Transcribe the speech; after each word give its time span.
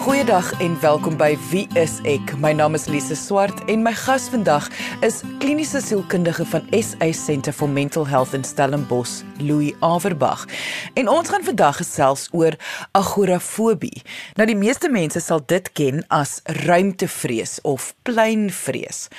Goeiedag 0.00 0.60
en 0.60 0.80
welkom 0.80 1.16
by 1.20 1.34
Wie 1.50 1.66
is 1.76 1.98
ek? 2.08 2.30
My 2.40 2.54
naam 2.56 2.72
is 2.72 2.86
Lise 2.88 3.12
Swart 3.12 3.58
en 3.68 3.82
my 3.84 3.92
gas 3.92 4.30
vandag 4.32 4.64
is 5.04 5.18
kliniese 5.42 5.82
sielkundige 5.84 6.46
van 6.48 6.64
SA 6.72 7.10
Centre 7.12 7.52
for 7.52 7.68
Mental 7.68 8.06
Health 8.08 8.32
in 8.32 8.40
Stellenbosch, 8.44 9.20
Louis 9.44 9.74
Averbag. 9.84 10.46
En 10.96 11.08
ons 11.12 11.28
gaan 11.28 11.44
vandag 11.44 11.82
gesels 11.82 12.30
oor 12.32 12.56
agorafobie. 12.96 14.00
Nou 14.40 14.46
die 14.48 14.56
meeste 14.56 14.88
mense 14.88 15.20
sal 15.20 15.44
dit 15.52 15.68
ken 15.76 16.00
as 16.08 16.38
ruimtevrees 16.64 17.58
of 17.68 17.92
pleinvrees. 18.08 19.10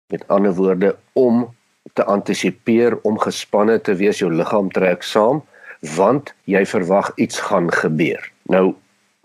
Met 0.07 0.29
ander 0.29 0.55
woorde, 0.55 0.97
om 1.13 1.55
te 1.93 2.05
antisipeer, 2.05 2.99
om 3.03 3.19
gespanne 3.19 3.81
te 3.81 3.95
wees, 3.95 4.19
jou 4.19 4.33
liggaam 4.33 4.71
trek 4.71 5.03
saam 5.03 5.43
want 5.83 6.35
jy 6.47 6.63
verwag 6.67 7.13
iets 7.19 7.41
gaan 7.41 7.73
gebeur. 7.73 8.23
Nou 8.43 8.75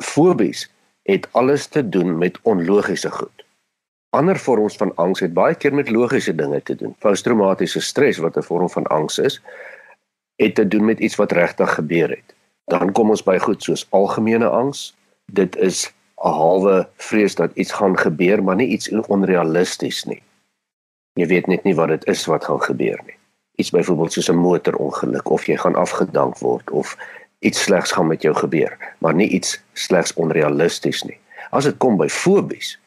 fobies 0.03 0.67
het 1.03 1.27
alles 1.31 1.67
te 1.67 1.89
doen 1.89 2.17
met 2.17 2.39
onlogiese 2.41 3.11
goed. 3.11 3.45
Ander 4.09 4.37
vorms 4.37 4.75
van 4.75 4.95
angs 4.95 5.19
het 5.19 5.33
baie 5.33 5.55
keer 5.55 5.73
met 5.73 5.89
logiese 5.89 6.35
dinge 6.35 6.61
te 6.63 6.75
doen. 6.75 6.95
Posttraumatiese 6.99 7.81
stres 7.81 8.17
wat 8.17 8.37
'n 8.37 8.43
vorm 8.43 8.69
van 8.69 8.87
angs 8.87 9.17
is, 9.17 9.41
het 10.35 10.55
te 10.55 10.67
doen 10.67 10.85
met 10.85 10.99
iets 10.99 11.15
wat 11.15 11.31
regtig 11.31 11.73
gebeur 11.73 12.09
het. 12.09 12.35
Dan 12.65 12.91
kom 12.91 13.09
ons 13.09 13.23
by 13.23 13.37
goed 13.37 13.63
soos 13.63 13.87
algemene 13.89 14.47
angs. 14.47 14.95
Dit 15.25 15.55
is 15.55 15.93
'n 16.23 16.27
halwe 16.29 16.89
vrees 16.95 17.35
dat 17.35 17.51
iets 17.53 17.71
gaan 17.71 17.97
gebeur, 17.97 18.43
maar 18.43 18.55
nie 18.55 18.67
iets 18.67 18.89
onrealisties 18.89 20.03
nie. 20.03 20.21
Jy 21.13 21.27
weet 21.27 21.47
net 21.47 21.63
nie 21.63 21.75
wat 21.75 21.87
dit 21.87 22.05
is 22.05 22.25
wat 22.25 22.45
gaan 22.45 22.61
gebeur 22.61 22.99
nie 23.05 23.16
iets 23.57 23.69
byvoorbeeld 23.73 24.13
soos 24.13 24.29
'n 24.29 24.43
motorongeluk 24.47 25.29
of 25.29 25.45
jy 25.45 25.57
gaan 25.57 25.75
afgedank 25.75 26.37
word 26.37 26.69
of 26.69 26.97
iets 27.39 27.63
slegs 27.63 27.91
gaan 27.91 28.07
met 28.07 28.21
jou 28.21 28.35
gebeur, 28.35 28.77
maar 28.97 29.13
nie 29.13 29.29
iets 29.29 29.61
slegs 29.73 30.13
onrealisties 30.13 31.03
nie. 31.03 31.19
As 31.49 31.63
dit 31.63 31.77
kom 31.77 31.97
by 31.97 32.07
fobies 32.07 32.79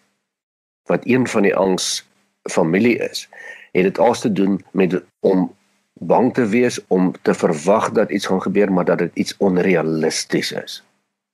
wat 0.86 1.06
een 1.06 1.26
van 1.28 1.42
die 1.42 1.56
angs 1.56 2.06
familie 2.50 2.98
is, 2.98 3.28
het 3.72 3.82
dit 3.82 3.98
alles 3.98 4.20
te 4.20 4.32
doen 4.32 4.64
met 4.70 5.02
om 5.20 5.56
bang 5.92 6.34
te 6.34 6.46
wees 6.46 6.80
om 6.86 7.12
te 7.22 7.34
verwag 7.34 7.90
dat 7.90 8.10
iets 8.10 8.26
gaan 8.26 8.42
gebeur 8.42 8.72
maar 8.72 8.84
dat 8.84 8.98
dit 8.98 9.10
iets 9.14 9.36
onrealisties 9.36 10.52
is. 10.52 10.82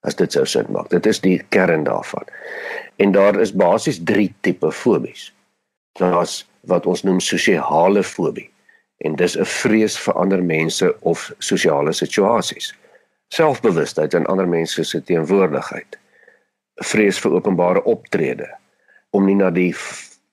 As 0.00 0.14
dit 0.14 0.32
sou 0.32 0.46
sin 0.46 0.66
maak. 0.68 0.88
Dit 0.88 1.06
is 1.06 1.20
die 1.20 1.44
kern 1.48 1.84
daarvan. 1.84 2.24
En 2.96 3.12
daar 3.12 3.40
is 3.40 3.52
basies 3.52 4.00
3 4.04 4.34
tipe 4.40 4.72
fobies. 4.72 5.34
Daar's 5.92 6.48
wat 6.60 6.86
ons 6.86 7.02
noem 7.02 7.20
sosiale 7.20 8.02
fobie 8.02 8.50
en 9.04 9.16
dis 9.16 9.36
'n 9.36 9.44
vrees 9.44 9.98
vir 9.98 10.14
ander 10.14 10.42
mense 10.42 11.00
of 11.00 11.32
sosiale 11.38 11.92
situasies. 11.92 12.74
Selfbewustheid 13.28 14.14
in 14.14 14.26
ander 14.26 14.48
mense 14.48 14.84
se 14.84 15.02
teenwoordigheid. 15.02 15.98
Vrees 16.74 17.18
vir 17.18 17.32
openbare 17.32 17.82
optrede 17.84 18.48
om 19.10 19.26
nie 19.26 19.34
na 19.34 19.50
die 19.50 19.74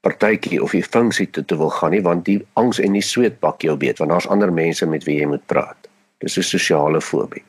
partytjie 0.01 0.59
of 0.63 0.71
die 0.71 0.83
funksie 0.83 1.29
toe 1.31 1.45
te 1.45 1.57
wil 1.57 1.69
gaan 1.69 1.91
nie 1.91 2.01
want 2.01 2.25
die 2.25 2.39
angs 2.59 2.79
en 2.79 2.93
die 2.93 3.01
sweet 3.01 3.39
pak 3.39 3.63
jou 3.63 3.75
beet 3.79 3.99
want 3.99 4.11
daar's 4.11 4.27
ander 4.27 4.51
mense 4.51 4.85
met 4.85 5.03
wie 5.03 5.19
jy 5.19 5.25
moet 5.25 5.45
praat. 5.45 5.87
Dis 6.19 6.37
'n 6.37 6.43
sosiale 6.43 7.01
fobie. 7.01 7.43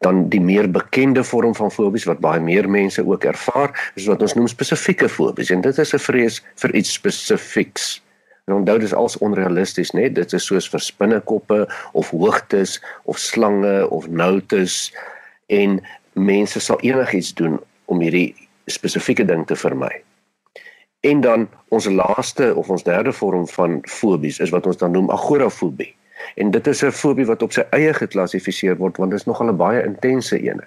Dan 0.00 0.28
die 0.28 0.40
meer 0.40 0.70
bekende 0.70 1.24
vorm 1.24 1.54
van 1.54 1.70
fobies 1.70 2.04
wat 2.04 2.20
baie 2.20 2.40
meer 2.40 2.68
mense 2.68 3.06
ook 3.06 3.24
ervaar, 3.24 3.92
is 3.94 4.06
wat 4.06 4.22
ons 4.22 4.34
noem 4.34 4.48
spesifieke 4.48 5.08
fobies 5.08 5.50
en 5.50 5.60
dit 5.60 5.78
is 5.78 5.94
'n 5.94 5.98
vrees 5.98 6.42
vir 6.56 6.74
iets 6.74 6.92
spesifieks. 6.92 8.02
En 8.50 8.56
onthou 8.56 8.78
dis 8.82 8.94
als 8.94 9.18
onrealisties, 9.18 9.92
né? 9.94 10.08
Dit 10.10 10.32
is 10.32 10.44
soos 10.44 10.66
vir 10.72 10.82
spinnekoppe 10.82 11.68
of 11.92 12.08
hoogtes 12.10 12.80
of 13.06 13.18
slange 13.18 13.88
of 13.94 14.08
noutes 14.10 14.88
en 15.46 15.76
mense 16.18 16.58
sal 16.60 16.80
enigiets 16.82 17.30
doen 17.38 17.60
om 17.86 18.02
hierdie 18.02 18.34
spesifieke 18.66 19.24
ding 19.24 19.44
te 19.46 19.54
vermy. 19.54 19.92
En 21.06 21.22
dan 21.22 21.46
ons 21.70 21.86
laaste 21.86 22.50
of 22.58 22.72
ons 22.74 22.82
derde 22.82 23.12
vorm 23.12 23.46
van 23.54 23.78
fobies 23.86 24.42
is 24.42 24.50
wat 24.50 24.66
ons 24.66 24.82
dan 24.82 24.98
noem 24.98 25.14
agorafobie. 25.14 25.94
En 26.34 26.50
dit 26.50 26.66
is 26.66 26.82
'n 26.82 26.90
fobie 26.90 27.26
wat 27.30 27.46
op 27.46 27.52
sy 27.52 27.62
eie 27.70 27.94
geklassifiseer 27.94 28.76
word 28.82 28.96
want 28.96 29.10
dit 29.10 29.20
is 29.20 29.26
nogal 29.30 29.54
'n 29.54 29.56
baie 29.56 29.84
intense 29.84 30.42
ene. 30.42 30.66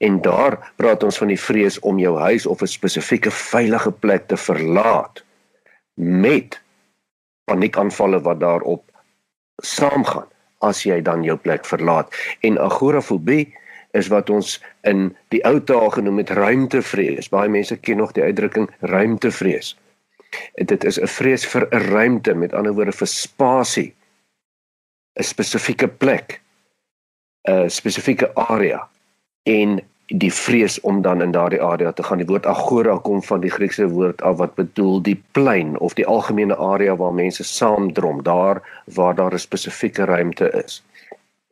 En 0.00 0.20
daar 0.20 0.72
praat 0.76 1.02
ons 1.02 1.18
van 1.18 1.28
die 1.28 1.40
vrees 1.40 1.78
om 1.80 1.98
jou 1.98 2.18
huis 2.18 2.46
of 2.46 2.62
'n 2.62 2.66
spesifieke 2.66 3.30
veilige 3.30 3.92
plek 3.92 4.26
te 4.26 4.36
verlaat 4.36 5.24
met 5.94 6.61
paniekaanvalle 7.52 8.22
wat 8.24 8.40
daarop 8.40 8.84
saamgaan 9.62 10.28
as 10.62 10.84
jy 10.86 11.00
dan 11.02 11.24
jou 11.26 11.36
plek 11.36 11.66
verlaat. 11.66 12.12
En 12.46 12.58
agorafobie 12.58 13.50
is 13.98 14.08
wat 14.08 14.30
ons 14.32 14.56
in 14.88 15.10
die 15.34 15.42
ou 15.48 15.58
taal 15.60 15.90
genoem 15.92 16.22
het 16.22 16.32
ruimtevrees. 16.38 17.28
Baie 17.32 17.50
mense 17.52 17.76
ken 17.76 18.00
nog 18.00 18.14
die 18.16 18.24
uitdrukking 18.24 18.70
ruimtevrees. 18.80 19.74
En 20.56 20.66
dit 20.66 20.84
is 20.84 21.00
'n 21.00 21.06
vrees 21.06 21.44
vir 21.46 21.68
'n 21.70 21.90
ruimte 21.92 22.34
met 22.34 22.54
ander 22.54 22.72
woorde 22.72 22.92
vir 22.92 23.06
spasie 23.06 23.94
'n 25.18 25.22
spesifieke 25.22 25.88
plek 25.88 26.40
'n 27.48 27.68
spesifieke 27.68 28.34
area. 28.34 28.88
En 29.42 29.80
die 30.06 30.32
vrees 30.32 30.80
om 30.80 31.02
dan 31.02 31.22
in 31.22 31.32
daardie 31.32 31.62
area 31.62 31.92
te 31.92 32.02
gaan. 32.02 32.18
Die 32.18 32.26
woord 32.26 32.46
agora 32.46 32.98
kom 32.98 33.22
van 33.22 33.40
die 33.40 33.50
Griekse 33.50 33.88
woord 33.88 34.22
af 34.22 34.36
wat 34.36 34.54
bedoel 34.54 35.02
die 35.02 35.22
plein 35.32 35.78
of 35.78 35.94
die 35.94 36.06
algemene 36.06 36.56
area 36.56 36.96
waar 36.96 37.14
mense 37.14 37.44
saamdrom, 37.44 38.22
daar 38.22 38.62
waar 38.84 39.14
daar 39.14 39.32
'n 39.32 39.38
spesifieke 39.38 40.04
ruimte 40.04 40.50
is. 40.64 40.82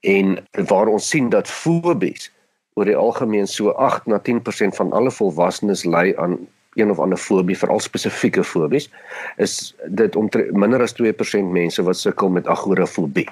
En 0.01 0.39
waar 0.69 0.87
ons 0.87 1.09
sien 1.09 1.29
dat 1.29 1.49
fobies 1.49 2.33
oor 2.75 2.85
die 2.85 2.97
algemeen 2.97 3.47
so 3.47 3.71
8 3.71 4.07
na 4.07 4.19
10% 4.19 4.77
van 4.77 4.93
alle 4.93 5.11
volwassenes 5.11 5.85
ly 5.85 6.15
aan 6.17 6.39
een 6.75 6.91
of 6.91 6.99
ander 6.99 7.19
fobie, 7.19 7.59
veral 7.59 7.81
spesifieke 7.81 8.45
fobies, 8.45 8.91
is 9.37 9.75
dit 9.87 10.17
minder 10.53 10.83
as 10.83 10.95
2% 10.95 11.51
mense 11.51 11.83
wat 11.83 11.99
sukkel 11.99 12.29
met 12.29 12.47
agorafobie. 12.47 13.29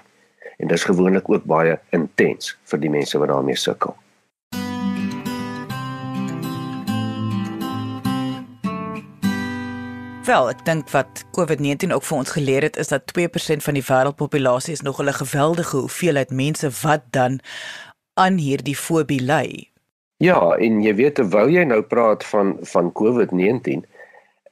En 0.58 0.68
dis 0.68 0.84
gewoonlik 0.84 1.30
ook 1.30 1.44
baie 1.44 1.78
intens 1.90 2.58
vir 2.64 2.78
die 2.78 2.90
mense 2.90 3.18
wat 3.18 3.28
daarmee 3.28 3.56
sukkel. 3.56 3.94
Wel, 10.28 10.50
ek 10.52 10.58
dink 10.66 10.90
wat 10.92 11.22
COVID-19 11.32 11.94
ook 11.94 12.04
vir 12.04 12.16
ons 12.18 12.30
geleer 12.36 12.64
het 12.66 12.74
is 12.76 12.90
dat 12.92 13.06
2% 13.16 13.64
van 13.64 13.76
die 13.78 13.84
wêreldpopulasie 13.86 14.74
is 14.76 14.82
nog 14.84 15.00
'n 15.00 15.12
geweldige 15.12 15.76
hoeveelheid 15.76 16.30
mense 16.30 16.68
wat 16.82 17.02
dan 17.16 17.40
aan 18.14 18.36
hierdie 18.36 18.76
fobie 18.76 19.22
ly. 19.22 19.70
Ja, 20.16 20.56
en 20.60 20.82
jy 20.82 20.94
weet 20.94 21.14
terwyl 21.14 21.48
jy 21.48 21.64
nou 21.64 21.80
praat 21.82 22.24
van 22.24 22.56
van 22.60 22.92
COVID-19, 22.92 23.84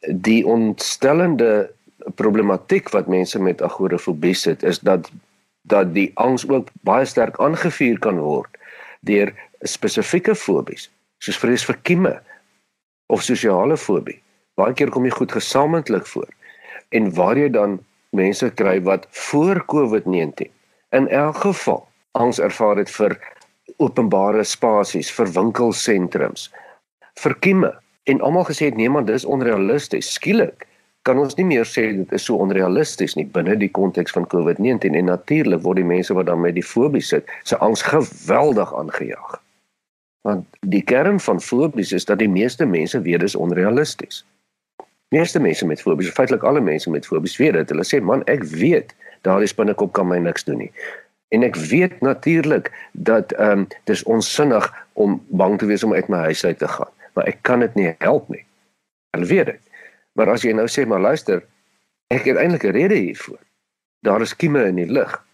die 0.08 0.46
ontstellende 0.46 1.70
problematiek 2.14 2.88
wat 2.88 3.06
mense 3.06 3.38
met 3.38 3.62
agorafobie 3.62 4.34
sit 4.34 4.62
is 4.62 4.78
dat 4.78 5.10
dat 5.62 5.94
die 5.94 6.10
angs 6.14 6.48
ook 6.48 6.68
baie 6.80 7.04
sterk 7.04 7.38
aangevuur 7.38 7.98
kan 7.98 8.18
word 8.18 8.56
deur 9.00 9.34
spesifieke 9.60 10.34
fobies 10.34 10.90
soos 11.18 11.38
vrees 11.38 11.64
vir 11.64 11.78
kieme 11.82 12.22
of 13.06 13.22
sosiale 13.22 13.76
fobie. 13.76 14.24
Baie 14.56 14.72
keer 14.72 14.88
kom 14.88 15.04
jy 15.04 15.12
goed 15.12 15.32
gesamentlik 15.36 16.06
voor. 16.08 16.28
En 16.96 17.10
waar 17.14 17.36
jy 17.36 17.48
dan 17.52 17.78
mense 18.16 18.48
kry 18.56 18.78
wat 18.82 19.04
voor 19.10 19.60
COVID-19 19.68 20.48
in 20.96 21.08
elk 21.08 21.42
geval 21.44 21.82
angs 22.16 22.38
ervaar 22.40 22.78
het 22.80 22.90
vir 22.90 23.18
openbare 23.76 24.44
spasies, 24.44 25.10
vir 25.12 25.28
winkelsentrums, 25.34 26.46
vir 27.20 27.34
kieme 27.44 27.72
en 28.08 28.22
almal 28.24 28.46
gesê 28.48 28.70
het 28.70 28.78
nee 28.80 28.88
man, 28.88 29.04
dis 29.04 29.26
onrealisties. 29.28 30.14
Skielik 30.16 30.64
kan 31.04 31.18
ons 31.20 31.36
nie 31.36 31.44
meer 31.46 31.66
sê 31.68 31.90
dit 31.98 32.14
is 32.16 32.24
so 32.26 32.38
onrealisties 32.40 33.16
nie 33.18 33.26
binne 33.34 33.58
die 33.60 33.70
konteks 33.70 34.14
van 34.16 34.24
COVID-19 34.32 34.96
en 34.96 35.10
natuurlik 35.10 35.60
word 35.66 35.82
die 35.82 35.90
mense 35.90 36.14
wat 36.16 36.30
dan 36.30 36.40
met 36.40 36.56
die 36.56 36.64
fobie 36.64 37.04
sit, 37.04 37.28
se 37.44 37.58
angs 37.62 37.84
geweldig 37.86 38.72
aangejaag. 38.74 39.36
Want 40.26 40.48
die 40.64 40.82
kern 40.82 41.20
van 41.22 41.44
fobies 41.44 41.92
is 41.92 42.08
dat 42.08 42.18
die 42.24 42.30
meeste 42.30 42.66
mense 42.66 43.02
weet 43.04 43.22
dis 43.22 43.36
onrealisties. 43.38 44.24
Meeste 45.14 45.40
mense 45.40 45.66
met 45.66 45.82
fobies, 45.82 46.10
feitelik 46.10 46.42
alle 46.42 46.60
mense 46.60 46.90
met 46.90 47.06
fobies 47.06 47.36
weet 47.36 47.52
dit. 47.52 47.68
Hulle 47.70 47.84
sê 47.86 48.00
man, 48.02 48.24
ek 48.26 48.44
weet 48.50 48.94
daardie 49.26 49.50
spinnekop 49.50 49.92
kan 49.92 50.08
my 50.08 50.18
niks 50.18 50.44
doen 50.44 50.58
nie. 50.64 50.72
En 51.34 51.42
ek 51.46 51.56
weet 51.70 52.00
natuurlik 52.00 52.70
dat 52.92 53.32
ehm 53.38 53.66
um, 53.66 53.68
dis 53.90 54.02
onsinnig 54.02 54.66
om 54.92 55.18
bang 55.28 55.58
te 55.58 55.66
wees 55.66 55.84
om 55.84 55.94
uit 55.94 56.08
my 56.08 56.26
huis 56.30 56.44
uit 56.44 56.58
te 56.58 56.68
gaan, 56.68 56.90
maar 57.14 57.26
ek 57.26 57.38
kan 57.42 57.60
dit 57.60 57.74
nie 57.74 57.94
help 57.98 58.28
nie. 58.28 58.44
Hulle 59.14 59.26
weet 59.26 59.46
dit. 59.46 59.62
Maar 60.18 60.30
as 60.32 60.46
jy 60.46 60.54
nou 60.56 60.66
sê 60.70 60.86
maar 60.86 61.02
luister, 61.02 61.42
ek 62.14 62.24
het 62.30 62.36
eintlik 62.36 62.64
'n 62.64 62.76
rede 62.78 62.94
hiervoor. 62.94 63.38
Daar 64.06 64.20
is 64.20 64.36
kieme 64.36 64.64
in 64.64 64.74
die 64.74 64.90
lug. 64.90 65.24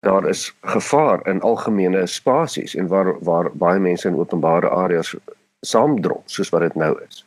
Daar 0.00 0.28
is 0.28 0.52
gevaar 0.60 1.26
in 1.28 1.40
algemene 1.40 2.06
spasies 2.06 2.74
en 2.74 2.88
waar 2.88 3.18
waar 3.24 3.50
baie 3.52 3.80
mense 3.80 4.08
in 4.08 4.16
openbare 4.16 4.68
areas 4.68 5.16
saamdrom 5.60 6.22
soos 6.24 6.48
wat 6.48 6.60
dit 6.60 6.74
nou 6.74 6.96
is. 7.08 7.24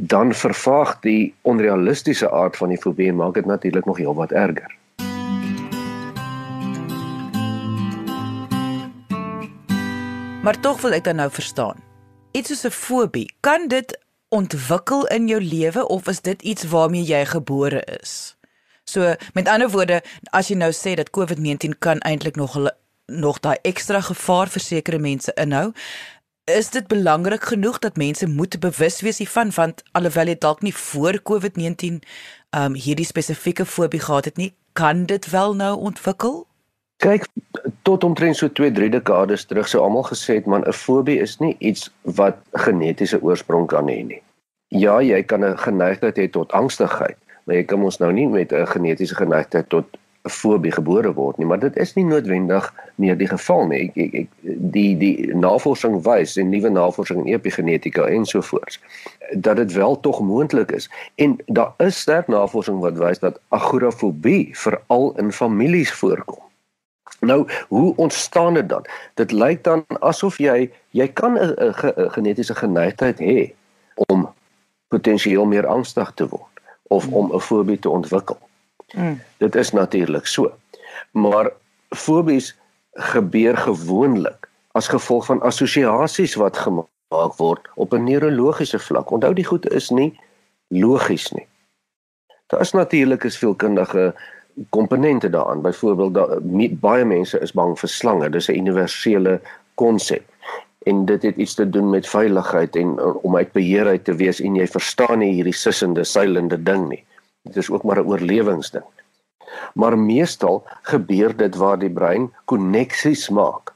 Dan 0.00 0.34
vervaag 0.34 1.00
die 1.00 1.34
onrealistiese 1.42 2.30
aard 2.30 2.56
van 2.56 2.68
die 2.68 2.78
fobie 2.78 3.08
en 3.08 3.16
maak 3.16 3.34
dit 3.34 3.46
natuurlik 3.46 3.84
nog 3.84 3.96
heelwat 3.98 4.30
erger. 4.30 4.76
Maar 10.42 10.60
tog 10.60 10.80
wil 10.80 10.94
ek 10.94 11.04
dan 11.04 11.18
nou 11.18 11.30
verstaan. 11.30 11.82
Iets 12.30 12.48
soos 12.48 12.64
'n 12.64 12.70
fobie, 12.70 13.32
kan 13.40 13.68
dit 13.68 13.98
ontwikkel 14.28 15.06
in 15.06 15.26
jou 15.26 15.42
lewe 15.42 15.88
of 15.88 16.06
is 16.06 16.20
dit 16.20 16.42
iets 16.42 16.64
waarmee 16.64 17.02
jy 17.02 17.26
gebore 17.26 17.82
is? 18.00 18.36
So 18.84 19.14
met 19.34 19.48
ander 19.48 19.70
woorde, 19.70 20.02
as 20.30 20.48
jy 20.48 20.56
nou 20.56 20.72
sê 20.72 20.94
dat 20.94 21.10
COVID-19 21.10 21.78
kan 21.78 21.98
eintlik 21.98 22.36
nog 22.36 22.70
nog 23.06 23.40
daai 23.40 23.56
ekstra 23.62 24.00
gevaar 24.00 24.48
vir 24.48 24.60
sekere 24.60 24.98
mense 24.98 25.32
inhou, 25.34 25.72
is 26.48 26.70
dit 26.70 26.86
belangrik 26.86 27.42
genoeg 27.42 27.78
dat 27.78 27.96
mense 27.96 28.26
moet 28.26 28.60
bewus 28.60 29.00
wees 29.00 29.18
hiervan 29.18 29.50
want 29.54 29.82
alhoewel 29.92 30.30
jy 30.32 30.36
dalk 30.38 30.62
nie 30.64 30.74
voor 30.74 31.20
COVID-19 31.30 31.98
um 32.56 32.74
hierdie 32.74 33.06
spesifieke 33.06 33.64
fobie 33.64 34.00
gehad 34.00 34.24
het 34.24 34.36
nie, 34.36 34.54
kan 34.72 35.04
dit 35.04 35.30
wel 35.30 35.54
nou 35.54 35.74
ontwikkel? 35.90 36.46
Kyk, 36.96 37.26
tot 37.82 38.04
omtrent 38.04 38.36
so 38.36 38.48
2-3 38.48 38.88
dekades 38.96 39.44
terug 39.44 39.68
sou 39.68 39.82
almal 39.84 40.06
gesê 40.08 40.38
het 40.40 40.46
man 40.46 40.64
'n 40.64 40.72
fobie 40.72 41.20
is 41.20 41.36
nie 41.38 41.56
iets 41.58 41.90
wat 42.02 42.36
genetiese 42.52 43.22
oorsprong 43.22 43.66
kan 43.66 43.88
hê 43.88 44.04
nie. 44.04 44.22
Ja, 44.68 45.00
jy 45.00 45.22
kan 45.22 45.44
'n 45.44 45.58
geneigtheid 45.58 46.16
hê 46.16 46.30
tot 46.30 46.52
angstigheid, 46.52 47.16
maar 47.44 47.56
jy 47.56 47.64
kan 47.64 47.80
mos 47.80 47.98
nou 47.98 48.12
nie 48.12 48.28
met 48.28 48.52
'n 48.52 48.66
genetiese 48.66 49.14
geneigtheid 49.14 49.68
tot 49.68 49.86
fobie 50.28 50.72
gebore 50.72 51.12
word 51.12 51.38
nie, 51.38 51.46
maar 51.46 51.58
dit 51.58 51.76
is 51.76 51.94
nie 51.94 52.04
noodwendig 52.04 52.74
meer 52.94 53.16
die 53.18 53.28
geval 53.28 53.66
nie. 53.66 53.80
Ek, 53.88 53.96
ek, 53.96 54.14
ek 54.14 54.56
die 54.74 54.96
die 54.96 55.34
navorsing 55.34 56.00
wys 56.06 56.36
en 56.36 56.50
nuwe 56.50 56.70
navorsing 56.70 57.24
in 57.24 57.32
epigenetika 57.34 58.06
en 58.06 58.26
so 58.26 58.40
voort 58.40 58.80
dat 59.32 59.56
dit 59.56 59.72
wel 59.72 60.00
tog 60.00 60.20
moontlik 60.20 60.70
is. 60.72 60.88
En 61.14 61.36
daar 61.46 61.72
is 61.84 62.00
sterk 62.00 62.28
navorsing 62.28 62.80
wat 62.80 62.98
wys 62.98 63.18
dat 63.18 63.40
agorafobie 63.48 64.50
veral 64.56 65.12
in 65.16 65.32
families 65.32 65.92
voorkom. 65.92 66.42
Nou, 67.20 67.48
hoe 67.68 67.96
ontstaan 67.96 68.54
dit 68.54 68.68
dan? 68.68 68.86
Dit 69.14 69.32
lyk 69.32 69.64
dan 69.64 69.84
asof 70.00 70.38
jy 70.38 70.70
jy 70.90 71.08
kan 71.08 71.38
'n 71.38 71.74
genetiese 72.14 72.54
geneigtheid 72.54 73.18
hê 73.18 73.52
om 73.94 74.28
potensieel 74.88 75.46
meer 75.46 75.66
angstig 75.66 76.12
te 76.14 76.28
word 76.28 76.54
of 76.88 77.06
om 77.12 77.34
'n 77.34 77.40
fobie 77.40 77.78
te 77.78 77.90
ontwikkel. 77.90 78.38
Mm. 78.94 79.20
Dit 79.36 79.54
is 79.54 79.70
natuurlik 79.72 80.26
so. 80.26 80.52
Maar 81.10 81.52
fobies 81.88 82.56
gebeur 82.92 83.56
gewoonlik 83.56 84.48
as 84.72 84.88
gevolg 84.88 85.26
van 85.26 85.42
assosiasies 85.42 86.34
wat 86.34 86.56
gemaak 86.56 87.36
word 87.36 87.68
op 87.74 87.92
'n 87.92 88.04
neurologiese 88.04 88.78
vlak. 88.78 89.10
Onthou 89.10 89.34
die 89.34 89.44
goed 89.44 89.70
is 89.70 89.90
nie 89.90 90.20
logies 90.68 91.30
nie. 91.32 91.46
Daar 92.46 92.60
is 92.60 92.72
natuurlik 92.72 93.24
is 93.24 93.38
veelkundige 93.38 94.14
komponente 94.70 95.30
daaraan. 95.30 95.62
Byvoorbeeld 95.62 96.14
da, 96.14 96.38
baie 96.80 97.04
mense 97.04 97.40
is 97.40 97.52
bang 97.52 97.78
vir 97.78 97.88
slange. 97.88 98.30
Dis 98.30 98.48
'n 98.48 98.54
universele 98.54 99.40
konsep. 99.74 100.24
En 100.82 101.04
dit 101.04 101.22
het 101.22 101.36
iets 101.36 101.54
te 101.54 101.68
doen 101.70 101.90
met 101.90 102.08
veiligheid 102.08 102.76
en 102.76 103.02
om 103.22 103.36
uit 103.36 103.52
beheer 103.52 103.86
uit 103.86 104.04
te 104.04 104.14
wees 104.14 104.40
en 104.40 104.54
jy 104.54 104.66
verstaan 104.66 105.18
nie 105.18 105.32
hierdie 105.32 105.54
sissende, 105.54 106.04
seilende 106.04 106.62
ding 106.62 106.88
nie. 106.88 107.04
Dit 107.48 107.56
is 107.64 107.70
ook 107.70 107.82
maar 107.82 108.00
'n 108.00 108.08
oorlewingsding. 108.08 108.84
Maar 109.74 109.98
meestal 109.98 110.64
gebeur 110.82 111.36
dit 111.36 111.54
waar 111.56 111.78
die 111.78 111.90
brein 111.90 112.32
koneksies 112.44 113.28
maak 113.28 113.72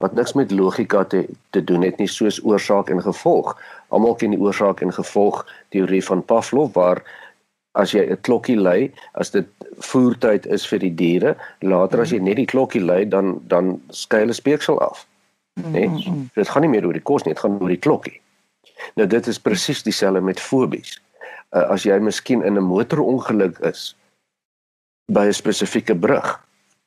wat 0.00 0.14
niks 0.16 0.32
met 0.32 0.50
logika 0.50 1.04
te 1.04 1.28
te 1.50 1.64
doen 1.64 1.82
het 1.82 1.98
nie 2.00 2.08
soos 2.08 2.40
oorsaak 2.44 2.88
en 2.88 3.02
gevolg. 3.02 3.52
Almal 3.88 4.14
ken 4.14 4.32
die 4.32 4.40
oorsaak 4.40 4.80
en 4.80 4.92
gevolg 4.96 5.42
teorie 5.68 6.04
van 6.04 6.24
Pavlov 6.24 6.72
waar 6.72 7.02
as 7.72 7.92
jy 7.92 8.06
'n 8.08 8.20
klokkie 8.20 8.56
lui, 8.56 8.92
as 9.12 9.30
dit 9.30 9.46
voertyd 9.78 10.46
is 10.46 10.66
vir 10.66 10.78
die 10.78 10.94
diere, 10.94 11.36
later 11.60 12.00
as 12.00 12.10
jy 12.10 12.18
net 12.18 12.36
die 12.36 12.46
klokkie 12.46 12.80
lui, 12.80 13.08
dan 13.08 13.40
dan 13.46 13.82
skuil 13.88 14.28
'n 14.28 14.34
speeksel 14.34 14.80
af. 14.80 15.06
Nee, 15.54 15.90
dit 16.34 16.48
gaan 16.48 16.62
nie 16.62 16.70
meer 16.70 16.86
oor 16.86 16.92
die 16.92 17.08
kos 17.10 17.24
nie, 17.24 17.34
dit 17.34 17.42
gaan 17.42 17.60
oor 17.60 17.68
die 17.68 17.84
klokkie. 17.86 18.20
Nou 18.94 19.06
dit 19.08 19.26
is 19.26 19.38
presies 19.38 19.82
dieselfde 19.82 20.20
met 20.20 20.40
fobies. 20.40 21.00
Uh, 21.50 21.66
as 21.74 21.82
jy 21.82 21.98
miskien 21.98 22.42
in 22.42 22.58
'n 22.58 22.62
motorongeluk 22.62 23.58
is 23.58 23.96
by 25.10 25.26
'n 25.26 25.32
spesifieke 25.32 25.94
brug, 25.94 26.38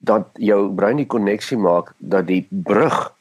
dat 0.03 0.27
jou 0.33 0.69
brein 0.75 0.99
die 0.99 1.07
koneksie 1.07 1.57
maak 1.57 1.93
dat 1.97 2.27
die 2.27 2.47
brug 2.49 3.13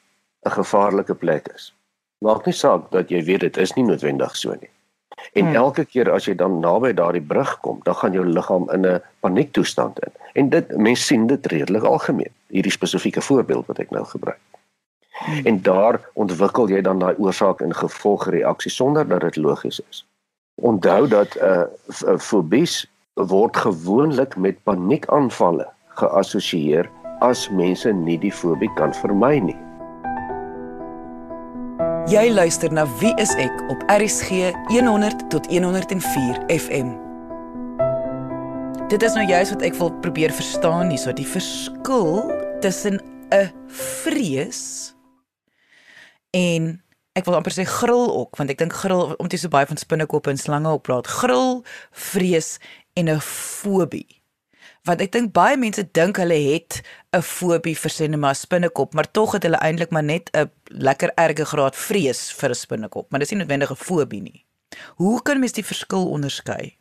'n 0.46 0.50
gevaarlike 0.50 1.14
plek 1.14 1.49
is. 1.54 1.75
Maak 2.18 2.46
nie 2.46 2.54
saak 2.54 2.90
dat 2.90 3.11
jy 3.11 3.25
weet 3.25 3.40
dit 3.40 3.56
is 3.56 3.75
nie 3.75 3.84
noodwendig 3.84 4.37
so 4.37 4.54
nie. 4.61 4.70
En 5.32 5.44
hmm. 5.44 5.54
elke 5.54 5.84
keer 5.84 6.11
as 6.11 6.26
jy 6.26 6.34
dan 6.34 6.61
naby 6.61 6.92
daardie 6.92 7.22
brug 7.22 7.61
kom, 7.61 7.80
dan 7.84 7.94
gaan 7.94 8.12
jou 8.12 8.26
liggaam 8.26 8.70
in 8.70 8.87
'n 8.87 9.00
paniektoestand 9.20 9.99
in. 10.04 10.12
En 10.32 10.49
dit 10.49 10.76
mense 10.76 11.02
sien 11.02 11.26
dit 11.26 11.46
redelik 11.46 11.82
algemeen, 11.82 12.32
hierdie 12.46 12.72
spesifieke 12.72 13.20
voorbeeld 13.20 13.66
wat 13.66 13.78
ek 13.78 13.90
nou 13.90 14.04
gebruik. 14.04 14.40
Hmm. 15.11 15.46
En 15.46 15.62
daar 15.62 16.00
ontwikkel 16.12 16.68
jy 16.68 16.80
dan 16.80 16.99
daai 16.99 17.14
oorsaak 17.18 17.61
en 17.61 17.75
gevolgreaksie 17.75 18.70
sonder 18.70 19.08
dat 19.08 19.20
dit 19.20 19.37
logies 19.37 19.80
is. 19.90 20.06
Onthou 20.54 21.09
dat 21.09 21.35
'n 21.35 21.44
uh, 21.44 21.64
uh, 22.09 22.18
fobies 22.18 22.87
word 23.14 23.56
gewoonlik 23.56 24.37
met 24.37 24.62
paniekaanvalle 24.62 25.68
geassosieer 25.94 26.90
as 27.21 27.49
mense 27.50 27.92
nie 27.92 28.18
die 28.18 28.32
fobie 28.32 28.71
kan 28.75 28.94
vermy 28.94 29.38
nie. 29.38 29.59
Jy 32.11 32.32
luister 32.35 32.73
na 32.73 32.82
Wie 32.99 33.12
is 33.23 33.30
ek 33.38 33.52
op 33.71 33.82
RCG 33.87 34.50
100 34.73 35.28
tot 35.30 35.47
104 35.47 36.40
FM. 36.50 36.97
Dit 38.90 39.02
is 39.02 39.14
nou 39.14 39.23
juist 39.25 39.54
wat 39.54 39.62
ek 39.62 39.78
wil 39.78 39.92
probeer 40.04 40.35
verstaan 40.35 40.90
hier, 40.90 40.99
so 40.99 41.14
die 41.14 41.28
verskil 41.28 42.26
tussen 42.61 42.99
'n 43.30 43.49
vrees 44.02 44.92
en 46.35 46.82
ek 47.12 47.25
wil 47.25 47.35
amper 47.35 47.52
sê 47.52 47.64
gril 47.64 48.09
ook, 48.16 48.37
want 48.37 48.50
ek 48.50 48.59
dink 48.59 48.73
gril 48.73 49.14
om 49.19 49.28
te 49.28 49.37
so 49.37 49.49
baie 49.49 49.66
van 49.66 49.76
spinnekoppe 49.76 50.31
en 50.31 50.38
slange 50.38 50.69
op 50.69 50.83
praat. 50.83 51.07
Gril, 51.07 51.64
vrees 51.92 52.59
en 52.95 53.09
'n 53.09 53.21
fobie 53.21 54.23
want 54.88 55.02
ek 55.04 55.12
dink 55.14 55.31
baie 55.35 55.57
mense 55.59 55.83
dink 55.95 56.19
hulle 56.19 56.38
het 56.50 56.83
'n 57.14 57.23
fobie 57.23 57.76
vir 57.78 57.90
sinema 57.90 58.33
spinnekop, 58.35 58.95
maar 58.95 59.11
tog 59.11 59.33
het 59.33 59.42
hulle 59.42 59.61
eintlik 59.62 59.90
maar 59.90 60.02
net 60.02 60.31
'n 60.35 60.50
lekker 60.64 61.12
erge 61.14 61.45
graad 61.45 61.76
vrees 61.76 62.33
vir 62.33 62.50
'n 62.50 62.54
spinnekop, 62.54 63.11
maar 63.11 63.21
dis 63.21 63.31
nie 63.31 63.38
noodwendig 63.38 63.71
'n 63.71 63.76
fobie 63.76 64.23
nie. 64.23 64.45
Hoe 64.97 65.23
kan 65.23 65.40
mens 65.40 65.52
die 65.52 65.64
verskil 65.64 66.11
onderskei? 66.11 66.76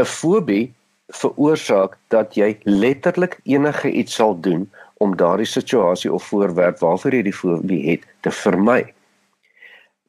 'n 0.00 0.04
Fobie 0.04 0.74
veroorsaak 1.08 1.98
dat 2.08 2.34
jy 2.34 2.58
letterlik 2.64 3.40
enige 3.44 3.90
iets 3.90 4.14
sal 4.14 4.40
doen 4.40 4.70
om 4.98 5.16
daardie 5.16 5.46
situasie 5.46 6.12
of 6.12 6.24
voorwerp 6.24 6.78
waarvoor 6.78 7.14
jy 7.14 7.22
die 7.22 7.32
fobie 7.32 7.90
het 7.90 8.02
te 8.20 8.30
vermy. 8.30 8.94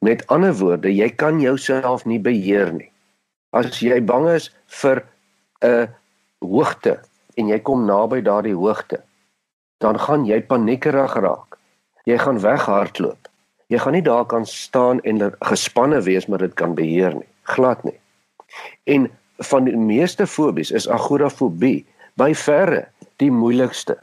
Met 0.04 0.26
ander 0.28 0.52
woorde, 0.60 0.92
jy 0.92 1.08
kan 1.16 1.40
jouself 1.40 2.04
nie 2.10 2.20
beheer 2.20 2.74
nie. 2.76 2.90
As 3.56 3.80
jy 3.80 4.02
bang 4.04 4.28
is 4.34 4.50
vir 4.82 5.00
'n 5.64 5.88
hoogte 6.44 7.00
en 7.40 7.48
jy 7.48 7.60
kom 7.60 7.86
naby 7.88 8.20
daardie 8.22 8.56
hoogte, 8.56 9.00
dan 9.80 10.00
gaan 10.00 10.26
jy 10.26 10.42
paniekerig 10.42 11.16
raak. 11.16 11.58
Jy 12.06 12.18
gaan 12.18 12.40
weghardloop. 12.40 13.30
Jy 13.68 13.78
gaan 13.80 13.94
nie 13.94 14.04
daar 14.04 14.26
kan 14.26 14.46
staan 14.46 15.00
en 15.02 15.32
gespanne 15.40 16.02
wees 16.02 16.28
maar 16.28 16.40
dit 16.40 16.54
kan 16.54 16.76
beheer 16.76 17.16
nie. 17.16 17.30
Glad 17.44 17.84
nie. 17.84 18.00
En 18.84 19.12
van 19.40 19.64
die 19.64 19.78
meeste 19.78 20.28
fobies 20.28 20.72
is 20.72 20.90
agorafobie 20.90 21.86
by 22.16 22.34
verre 22.36 22.90
die 23.18 23.32
moeilikste 23.32 23.98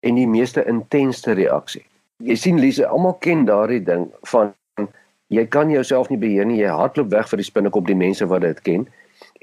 en 0.00 0.14
die 0.14 0.28
meeste 0.28 0.64
intense 0.64 1.32
reaksie. 1.32 1.84
Jy 2.22 2.36
sien 2.36 2.60
Lise, 2.60 2.86
almal 2.86 3.18
ken 3.18 3.44
daardie 3.44 3.82
ding 3.82 4.12
van 4.30 4.54
jy 5.28 5.46
kan 5.46 5.70
jouself 5.70 6.10
nie 6.10 6.18
beheer 6.18 6.46
nie. 6.46 6.60
Jy 6.60 6.72
hardloop 6.72 7.10
weg 7.10 7.28
vir 7.28 7.40
die 7.40 7.48
spinnekop 7.48 7.86
die 7.86 7.98
mense 7.98 8.26
wat 8.26 8.44
dit 8.44 8.60
ken 8.66 8.88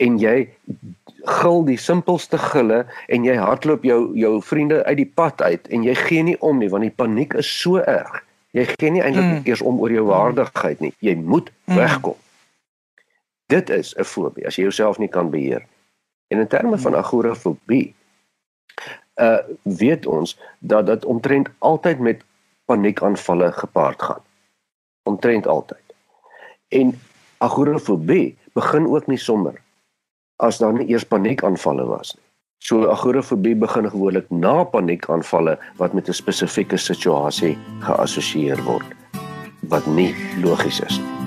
en 0.01 0.17
jy 0.19 0.49
gil 1.41 1.63
die 1.67 1.77
simpelste 1.77 2.37
gille 2.41 2.81
en 3.13 3.25
jy 3.25 3.35
hardloop 3.37 3.83
jou 3.85 3.99
jou 4.17 4.33
vriende 4.41 4.81
uit 4.85 4.97
die 4.97 5.11
pad 5.19 5.41
uit 5.41 5.67
en 5.69 5.85
jy 5.85 5.95
gee 6.07 6.23
nie 6.25 6.37
om 6.41 6.61
nie 6.61 6.69
want 6.71 6.87
die 6.87 6.95
paniek 7.03 7.35
is 7.37 7.49
so 7.61 7.81
erg. 7.81 8.21
Jy 8.57 8.65
gee 8.73 8.91
nie 8.91 9.03
eintlik 9.03 9.25
mm. 9.25 9.43
eers 9.47 9.61
om 9.61 9.79
oor 9.79 9.93
jou 9.93 10.05
waardigheid 10.09 10.81
nie. 10.83 10.93
Jy 10.99 11.15
moet 11.19 11.51
mm. 11.65 11.75
wegkom. 11.77 12.17
Dit 13.51 13.69
is 13.69 13.93
'n 13.97 14.07
fobie 14.07 14.47
as 14.47 14.57
jy 14.57 14.67
jouself 14.67 14.97
nie 14.97 15.11
kan 15.11 15.29
beheer. 15.29 15.65
En 16.31 16.39
in 16.39 16.47
terme 16.47 16.77
van 16.77 16.95
agorafobie 16.95 17.93
uh 19.21 19.43
weet 19.63 20.05
ons 20.05 20.37
dat 20.59 20.85
dit 20.85 21.05
omtrent 21.05 21.49
altyd 21.59 21.99
met 21.99 22.23
paniekaanvalle 22.65 23.51
gepaard 23.51 24.01
gaan. 24.01 24.23
Omtrent 25.03 25.47
altyd. 25.47 25.83
En 26.67 26.93
agorafobie 27.37 28.37
begin 28.53 28.87
ook 28.87 29.07
nie 29.07 29.17
sommer 29.17 29.61
as 30.41 30.57
daar 30.57 30.73
nie 30.73 30.89
eers 30.89 31.05
paniekaanvalle 31.05 31.85
was 31.85 32.15
nie. 32.15 32.25
So 32.61 32.89
agorafobie 32.93 33.55
begin 33.55 33.89
gewoonlik 33.89 34.29
na 34.29 34.63
paniekaanvalle 34.63 35.57
wat 35.77 35.93
met 35.93 36.09
'n 36.09 36.13
spesifieke 36.13 36.77
situasie 36.77 37.57
geassosieer 37.79 38.63
word 38.63 38.89
wat 39.69 39.85
nie 39.85 40.13
logies 40.41 40.79
is 40.79 40.99
nie. 40.99 41.20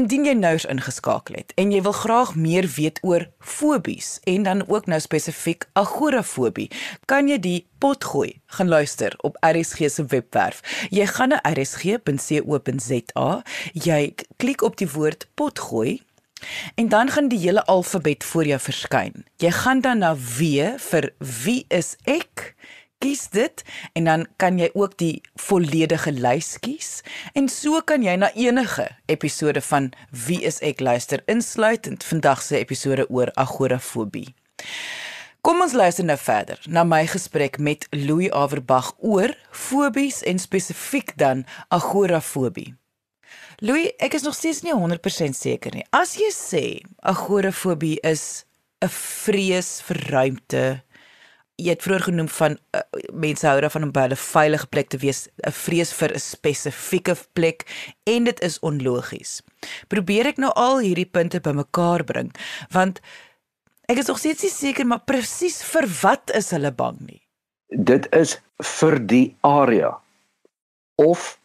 Indien 0.00 0.24
jy 0.24 0.32
nou 0.32 0.54
ingeskakel 0.72 1.34
het 1.36 1.50
en 1.60 1.74
jy 1.74 1.82
wil 1.84 1.92
graag 1.92 2.30
meer 2.32 2.64
weet 2.72 3.02
oor 3.04 3.26
fobies 3.44 4.14
en 4.30 4.46
dan 4.46 4.62
ook 4.64 4.86
nou 4.88 4.96
spesifiek 5.02 5.66
agorafobie, 5.76 6.70
kan 7.10 7.28
jy 7.28 7.36
die 7.36 7.66
potgooi 7.84 8.40
gaan 8.56 8.70
luister 8.72 9.12
op 9.26 9.36
RSG 9.44 9.90
se 9.92 10.06
webwerf. 10.08 10.62
Jy 10.88 11.04
gaan 11.10 11.34
na 11.34 11.40
rsg.co.za, 11.44 13.28
jy 13.76 14.00
klik 14.40 14.64
op 14.64 14.80
die 14.80 14.88
woord 14.88 15.28
potgooi 15.36 16.00
en 16.80 16.88
dan 16.88 17.12
gaan 17.12 17.28
die 17.28 17.42
hele 17.44 17.64
alfabet 17.68 18.24
voor 18.24 18.48
jou 18.48 18.60
verskyn. 18.70 19.24
Jy 19.36 19.52
gaan 19.52 19.84
dan 19.84 20.00
na 20.00 20.14
W 20.16 20.78
vir 20.80 21.12
wie 21.44 21.64
is 21.68 21.96
ek? 22.08 22.54
Kies 23.00 23.28
dit 23.32 23.62
en 23.98 24.08
dan 24.08 24.26
kan 24.36 24.58
jy 24.60 24.68
ook 24.76 24.96
die 25.00 25.22
volledige 25.40 26.12
lys 26.12 26.54
kies 26.60 27.00
en 27.34 27.48
so 27.48 27.80
kan 27.80 28.04
jy 28.04 28.16
na 28.20 28.28
enige 28.36 28.88
episode 29.12 29.62
van 29.70 29.90
Wie 30.26 30.42
is 30.44 30.60
ek 30.60 30.82
luister 30.84 31.22
insluitend 31.26 32.04
vandag 32.04 32.42
se 32.44 32.60
episode 32.60 33.08
oor 33.08 33.32
agorafobie. 33.40 34.28
Kom 35.40 35.62
ons 35.64 35.72
luister 35.72 36.04
nou 36.04 36.18
verder 36.20 36.60
na 36.68 36.84
my 36.84 37.06
gesprek 37.08 37.56
met 37.58 37.86
Louis 37.96 38.28
Averbag 38.36 38.92
oor 38.98 39.32
fobies 39.56 40.20
en 40.28 40.38
spesifiek 40.38 41.14
dan 41.16 41.46
agorafobie. 41.72 42.74
Louis, 43.64 43.88
ek 44.00 44.18
is 44.18 44.26
nog 44.28 44.36
steeds 44.36 44.60
nie 44.64 44.76
100% 44.76 45.36
seker 45.36 45.72
nie. 45.76 45.86
As 45.96 46.18
jy 46.20 46.28
sê 46.36 46.64
agorafobie 47.00 47.96
is 48.04 48.44
'n 48.84 48.88
vrees 48.88 49.80
vir 49.88 49.98
ruimte, 50.12 50.82
jy 51.60 51.74
het 51.74 51.84
vroeër 51.84 52.06
genoem 52.08 52.28
van 52.32 52.56
uh, 52.76 52.82
mense 53.12 53.46
hou 53.46 53.60
daarvan 53.60 53.88
om 53.88 53.92
by 53.92 54.06
'n 54.08 54.16
veilige 54.16 54.66
plek 54.66 54.88
te 54.88 54.98
wees, 54.98 55.28
'n 55.46 55.52
vrees 55.52 55.92
vir 55.92 56.14
'n 56.14 56.18
spesifieke 56.18 57.16
plek 57.32 57.66
en 58.04 58.24
dit 58.24 58.40
is 58.40 58.58
onlogies. 58.60 59.42
Probeer 59.88 60.26
ek 60.26 60.38
nou 60.38 60.52
al 60.56 60.78
hierdie 60.78 61.10
punte 61.10 61.40
bymekaar 61.40 62.04
bring 62.04 62.32
want 62.70 63.00
ek 63.88 63.98
is 63.98 64.06
nog 64.06 64.18
steeds 64.18 64.42
nie 64.42 64.50
seker 64.50 64.86
maar 64.86 65.04
presies 65.04 65.62
vir 65.62 65.86
wat 66.02 66.30
is 66.34 66.50
hulle 66.50 66.72
bang 66.72 66.98
nie. 67.00 67.22
Dit 67.68 68.06
is 68.14 68.38
vir 68.58 68.98
die 68.98 69.36
area 69.40 69.98
of 70.96 71.38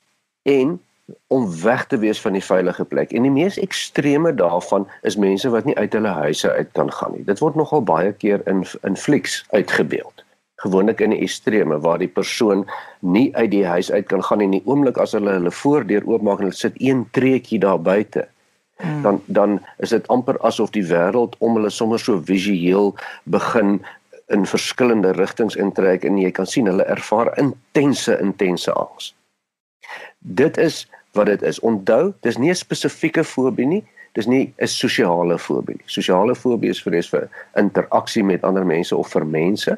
en 0.43 0.79
om 1.27 1.61
weg 1.61 1.85
te 1.85 1.97
wees 1.97 2.21
van 2.21 2.33
die 2.33 2.43
veilige 2.43 2.85
plek. 2.85 3.11
En 3.11 3.25
die 3.27 3.31
mees 3.31 3.57
ekstreme 3.61 4.33
daarvan 4.33 4.87
is 5.01 5.17
mense 5.17 5.49
wat 5.53 5.65
nie 5.65 5.77
uit 5.77 5.93
hulle 5.93 6.13
huise 6.17 6.51
uit 6.51 6.69
kan 6.77 6.91
gaan 6.91 7.13
nie. 7.13 7.23
Dit 7.23 7.41
word 7.43 7.57
nogal 7.59 7.83
baie 7.85 8.13
keer 8.13 8.41
in 8.49 8.63
in 8.81 8.97
flieks 8.97 9.43
uitgebeeld. 9.49 10.23
Gewoonlik 10.63 11.01
in 11.01 11.13
die 11.13 11.21
ekstreme 11.21 11.77
waar 11.79 11.99
die 12.01 12.09
persoon 12.09 12.63
nie 12.99 13.35
uit 13.35 13.51
die 13.51 13.65
huis 13.65 13.91
uit 13.91 14.07
kan 14.07 14.23
gaan 14.23 14.41
nie. 14.41 14.47
In 14.49 14.57
die 14.57 14.65
oomblik 14.65 14.97
as 14.97 15.13
hulle 15.17 15.35
hulle 15.37 15.51
voordeur 15.51 16.07
oopmaak 16.07 16.41
en 16.41 16.49
hulle 16.49 16.57
sit 16.57 16.79
een 16.81 17.05
treukie 17.11 17.59
daar 17.59 17.81
buite, 17.81 18.25
hmm. 18.81 19.01
dan 19.01 19.21
dan 19.25 19.59
is 19.77 19.93
dit 19.93 20.07
amper 20.07 20.39
asof 20.41 20.73
die 20.73 20.85
wêreld 20.89 21.37
om 21.37 21.59
hulle 21.59 21.69
sommer 21.69 21.99
so 21.99 22.21
visueel 22.31 22.95
begin 23.23 23.77
in 24.33 24.45
verskillende 24.49 25.11
rigtings 25.11 25.55
intrek 25.55 26.03
en 26.03 26.17
jy 26.17 26.31
kan 26.31 26.49
sien 26.49 26.65
hulle 26.65 26.87
ervaar 26.89 27.29
intense 27.37 28.17
intense 28.21 28.73
angs. 28.73 29.13
Dit 30.27 30.57
is 30.57 30.87
wat 31.15 31.25
dit 31.25 31.41
is. 31.41 31.59
Onthou, 31.59 32.13
dis 32.21 32.37
nie 32.37 32.49
'n 32.49 32.55
spesifieke 32.55 33.23
fobie 33.23 33.65
nie, 33.65 33.83
dis 34.11 34.25
nie 34.25 34.53
'n 34.57 34.67
sosiale 34.67 35.39
fobie 35.39 35.75
nie. 35.75 35.85
Sosiale 35.85 36.35
fobie 36.35 36.69
is 36.69 36.81
vrees 36.81 37.09
vir 37.09 37.29
interaksie 37.55 38.23
met 38.23 38.43
ander 38.43 38.65
mense 38.65 38.95
of 38.95 39.11
vir 39.11 39.25
mense. 39.25 39.77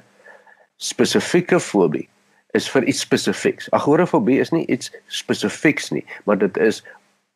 Spesifieke 0.77 1.59
fobie 1.59 2.09
is 2.53 2.69
vir 2.69 2.83
iets 2.83 2.99
spesifieks. 2.99 3.71
Agorafobie 3.71 4.39
is 4.39 4.51
nie 4.51 4.65
iets 4.65 4.91
spesifieks 5.07 5.91
nie, 5.91 6.05
maar 6.25 6.37
dit 6.37 6.57
is 6.57 6.83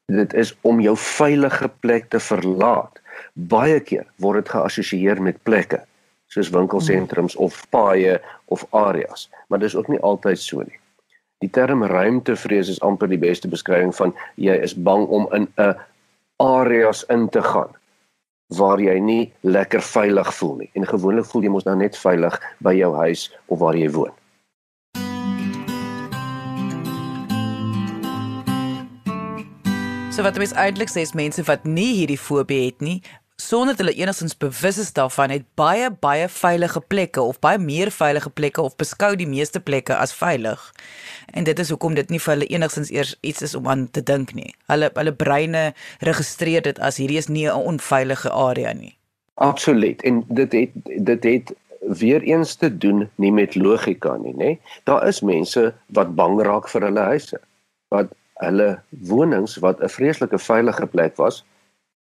dit 0.05 0.33
is 0.33 0.55
om 0.61 0.79
jou 0.79 0.97
veilige 0.97 1.69
plek 1.79 2.09
te 2.09 2.19
verlaat. 2.19 3.01
Baie 3.33 3.79
keer 3.79 4.05
word 4.15 4.43
dit 4.43 4.49
geassosieer 4.49 5.21
met 5.21 5.43
plekke 5.43 5.85
soos 6.27 6.49
winkelsentrums 6.49 7.35
of 7.35 7.69
paaie 7.69 8.21
of 8.45 8.65
areas, 8.69 9.29
maar 9.47 9.59
dis 9.59 9.75
ook 9.75 9.87
nie 9.87 9.99
altyd 9.99 10.39
so 10.39 10.59
nie. 10.59 10.80
Die 11.41 11.49
term 11.49 11.81
ruimtevrees 11.83 12.69
is 12.69 12.81
amper 12.85 13.09
die 13.09 13.17
beste 13.17 13.49
beskrywing 13.49 13.95
van 13.97 14.11
jy 14.37 14.53
is 14.61 14.75
bang 14.77 15.07
om 15.09 15.25
in 15.33 15.47
'n 15.57 15.73
areas 16.37 17.01
in 17.09 17.29
te 17.29 17.41
gaan 17.41 17.73
waar 18.53 18.77
jy 18.79 18.99
nie 18.99 19.33
lekker 19.41 19.81
veilig 19.81 20.33
voel 20.35 20.55
nie. 20.55 20.69
En 20.73 20.85
gewoonlik 20.85 21.25
voel 21.25 21.41
jy 21.41 21.49
mos 21.49 21.65
nou 21.65 21.75
net 21.75 21.97
veilig 21.97 22.37
by 22.59 22.73
jou 22.73 22.95
huis 22.95 23.31
of 23.47 23.59
waar 23.59 23.75
jy 23.75 23.89
woon. 23.89 24.13
So 30.11 30.21
wat 30.21 30.37
mens 30.37 30.53
eintlik 30.53 30.89
sê 30.89 31.01
is 31.01 31.13
mense 31.13 31.43
wat 31.43 31.65
nie 31.65 31.95
hierdie 31.95 32.19
fobie 32.19 32.65
het 32.65 32.81
nie, 32.81 33.01
sonder 33.47 33.75
dat 33.75 33.85
hulle 33.85 33.97
enigstens 33.97 34.37
bewus 34.37 34.77
is 34.77 34.93
daarvan 34.93 35.29
het 35.29 35.45
baie 35.55 35.89
baie 35.99 36.27
veilige 36.29 36.81
plekke 36.81 37.21
of 37.21 37.39
baie 37.39 37.57
meer 37.57 37.91
veilige 37.91 38.29
plekke 38.29 38.61
of 38.61 38.75
beskou 38.75 39.15
die 39.15 39.27
meeste 39.27 39.59
plekke 39.59 39.95
as 39.95 40.13
veilig. 40.13 40.61
En 41.33 41.43
dit 41.43 41.59
is 41.59 41.69
hoekom 41.69 41.97
dit 41.97 42.09
nie 42.09 42.19
vir 42.19 42.33
hulle 42.35 42.49
enigstens 42.53 42.91
eers 42.93 43.15
iets 43.21 43.41
is 43.41 43.55
om 43.55 43.67
aan 43.67 43.87
te 43.91 44.03
dink 44.03 44.33
nie. 44.37 44.53
Hulle 44.71 44.91
hulle 44.93 45.15
breine 45.23 45.63
registreer 45.99 46.65
dit 46.67 46.79
as 46.79 47.01
hierdie 47.01 47.17
is 47.17 47.29
nie 47.29 47.47
'n 47.47 47.67
onveilige 47.73 48.29
area 48.29 48.73
nie. 48.73 48.95
Absoluut. 49.33 50.01
En 50.01 50.23
dit 50.27 50.51
het 50.51 50.71
dit 51.05 51.23
het 51.23 51.53
weer 51.79 52.21
eens 52.21 52.55
te 52.55 52.77
doen 52.77 53.09
nie 53.15 53.31
met 53.31 53.55
logika 53.55 54.17
nie, 54.17 54.33
nê? 54.33 54.59
Daar 54.83 55.07
is 55.07 55.21
mense 55.21 55.73
wat 55.87 56.15
bang 56.15 56.41
raak 56.41 56.69
vir 56.69 56.81
hulle 56.81 56.99
huise. 56.99 57.39
Wat 57.89 58.07
hulle 58.33 58.79
wonings 58.89 59.57
wat 59.57 59.81
'n 59.81 59.89
vreeslike 59.89 60.39
veilige 60.39 60.85
plek 60.85 61.15
was, 61.15 61.43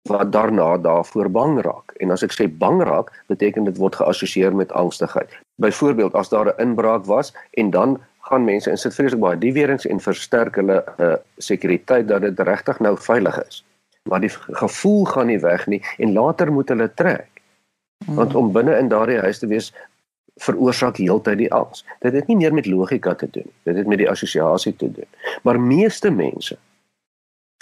wat 0.09 0.33
daarna 0.33 0.77
daarvoor 0.79 1.31
bang 1.31 1.61
raak. 1.63 1.93
En 1.97 2.11
as 2.11 2.23
ek 2.23 2.35
sê 2.37 2.49
bang 2.49 2.83
raak, 2.85 3.09
beteken 3.33 3.65
dit 3.65 3.79
word 3.81 3.97
geassosieer 3.97 4.53
met 4.55 4.73
angstigheid. 4.73 5.31
Byvoorbeeld 5.63 6.15
as 6.15 6.29
daar 6.29 6.53
'n 6.53 6.61
inbraak 6.61 7.05
was 7.05 7.33
en 7.51 7.71
dan 7.71 8.01
gaan 8.21 8.45
mense 8.45 8.71
in 8.71 8.79
sit 8.79 8.95
vreeslik 8.95 9.21
baie 9.21 9.39
diewerings 9.39 9.87
en 9.87 10.01
versterk 10.01 10.55
hulle 10.57 10.85
uh, 10.99 11.15
sekuriteit 11.37 12.09
dat 12.09 12.21
dit 12.21 12.41
regtig 12.41 12.79
nou 12.81 12.97
veilig 12.99 13.47
is. 13.49 13.65
Maar 14.09 14.21
die 14.21 14.33
gevoel 14.61 15.05
gaan 15.05 15.27
nie 15.27 15.41
weg 15.41 15.67
nie 15.67 15.83
en 15.99 16.13
later 16.13 16.53
moet 16.53 16.69
hulle 16.69 16.95
trek. 16.95 17.29
Want 18.07 18.35
om 18.35 18.53
binne 18.53 18.77
in 18.79 18.89
daardie 18.89 19.19
huis 19.19 19.39
te 19.39 19.47
wees 19.47 19.73
veroorsaak 20.37 20.97
heeltyd 20.97 21.39
die 21.39 21.53
angs. 21.53 21.85
Dit 22.01 22.13
het 22.13 22.27
nie 22.27 22.37
meer 22.37 22.55
met 22.55 22.67
logika 22.67 23.15
te 23.15 23.29
doen. 23.31 23.51
Dit 23.63 23.77
het 23.77 23.87
met 23.87 23.99
die 23.99 24.11
assosiasie 24.11 24.77
te 24.77 24.93
doen. 24.93 25.09
Maar 25.43 25.61
meeste 25.61 26.11
mense 26.11 26.59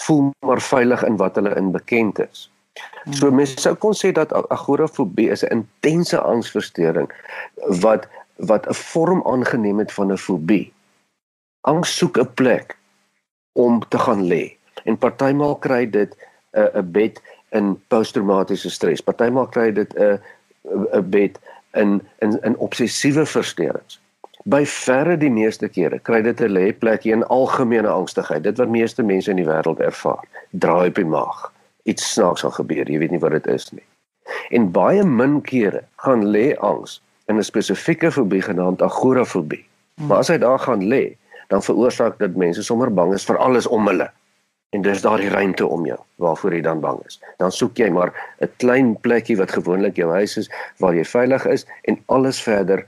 voel 0.05 0.31
maar 0.47 0.61
veilig 0.61 1.05
in 1.05 1.17
wat 1.17 1.35
hulle 1.35 1.55
in 1.57 1.71
bekend 1.73 2.19
is. 2.19 2.51
So 3.11 3.31
mense 3.31 3.61
sou 3.61 3.75
kon 3.77 3.97
sê 3.97 4.13
dat 4.17 4.33
agorafobie 4.33 5.31
is 5.31 5.45
'n 5.45 5.53
intense 5.59 6.21
angsversteuring 6.21 7.09
wat 7.85 8.09
wat 8.37 8.67
'n 8.69 8.75
vorm 8.75 9.23
aangeneem 9.27 9.79
het 9.79 9.93
van 9.93 10.13
'n 10.13 10.17
fobie. 10.17 10.73
Angs 11.61 11.97
soek 11.97 12.19
'n 12.19 12.35
plek 12.35 12.77
om 13.53 13.83
te 13.89 13.99
gaan 13.99 14.23
lê. 14.27 14.57
En 14.85 14.99
partymal 14.99 15.57
kry 15.57 15.91
dit 15.91 16.17
'n 16.53 16.71
'n 16.79 16.91
bed 16.91 17.23
in 17.51 17.83
posttraumatiese 17.89 18.71
stres. 18.71 19.01
Partymal 19.01 19.47
kry 19.47 19.73
dit 19.73 19.95
'n 19.95 20.21
'n 20.93 21.11
bed 21.11 21.39
in 21.73 22.09
in 22.19 22.43
in 22.43 22.57
obsessiewe 22.57 23.27
versteurings. 23.27 24.01
By 24.45 24.65
verre 24.67 25.15
die 25.17 25.31
meeste 25.31 25.69
kere 25.69 26.01
kry 26.03 26.23
dit 26.23 26.41
'n 26.41 26.51
lêplekkie 26.51 27.13
in 27.13 27.25
algemene 27.25 27.89
angstigheid. 27.89 28.43
Dit 28.43 28.59
wat 28.59 28.69
meeste 28.69 29.03
mense 29.03 29.31
in 29.31 29.37
die 29.37 29.47
wêreld 29.47 29.81
ervaar. 29.81 30.25
Draai 30.51 30.89
op 30.89 30.95
die 30.95 31.05
maag. 31.05 31.53
Iets 31.85 32.13
snaaks 32.13 32.41
sal 32.41 32.51
gebeur. 32.51 32.91
Jy 32.91 32.99
weet 32.99 33.11
nie 33.11 33.21
wat 33.21 33.31
dit 33.33 33.47
is 33.47 33.73
nie. 33.73 33.85
En 34.51 34.71
baie 34.73 35.05
min 35.05 35.41
kere 35.43 35.85
gaan 35.97 36.27
lê 36.27 36.57
angs 36.59 37.01
in 37.29 37.39
'n 37.39 37.43
spesifieke 37.43 38.11
fobie 38.11 38.43
genaamd 38.43 38.83
agorafobie. 38.83 39.65
Maar 40.01 40.19
as 40.19 40.29
hy 40.29 40.39
daar 40.39 40.59
gaan 40.59 40.83
lê, 40.89 41.17
dan 41.49 41.63
veroorsaak 41.63 42.19
dit 42.19 42.37
mense 42.37 42.63
sommer 42.63 42.91
bang 42.95 43.15
is 43.15 43.25
vir 43.25 43.39
alles 43.39 43.67
om 43.67 43.87
hulle 43.87 44.11
en 44.73 44.83
dis 44.83 45.03
daardie 45.03 45.29
ruimte 45.29 45.67
om 45.67 45.85
jou 45.87 45.99
waarvoor 46.17 46.55
jy 46.55 46.61
dan 46.61 46.81
bang 46.81 47.01
is. 47.07 47.21
Dan 47.39 47.53
soek 47.53 47.77
jy 47.77 47.91
maar 47.91 48.13
'n 48.41 48.49
klein 48.57 48.97
plekkie 49.01 49.37
wat 49.37 49.53
gewoonlik 49.53 49.97
jou 49.97 50.11
huis 50.11 50.37
is 50.37 50.51
waar 50.79 50.95
jy 50.95 51.05
veilig 51.05 51.47
is 51.47 51.67
en 51.83 51.99
alles 52.07 52.43
verder 52.43 52.85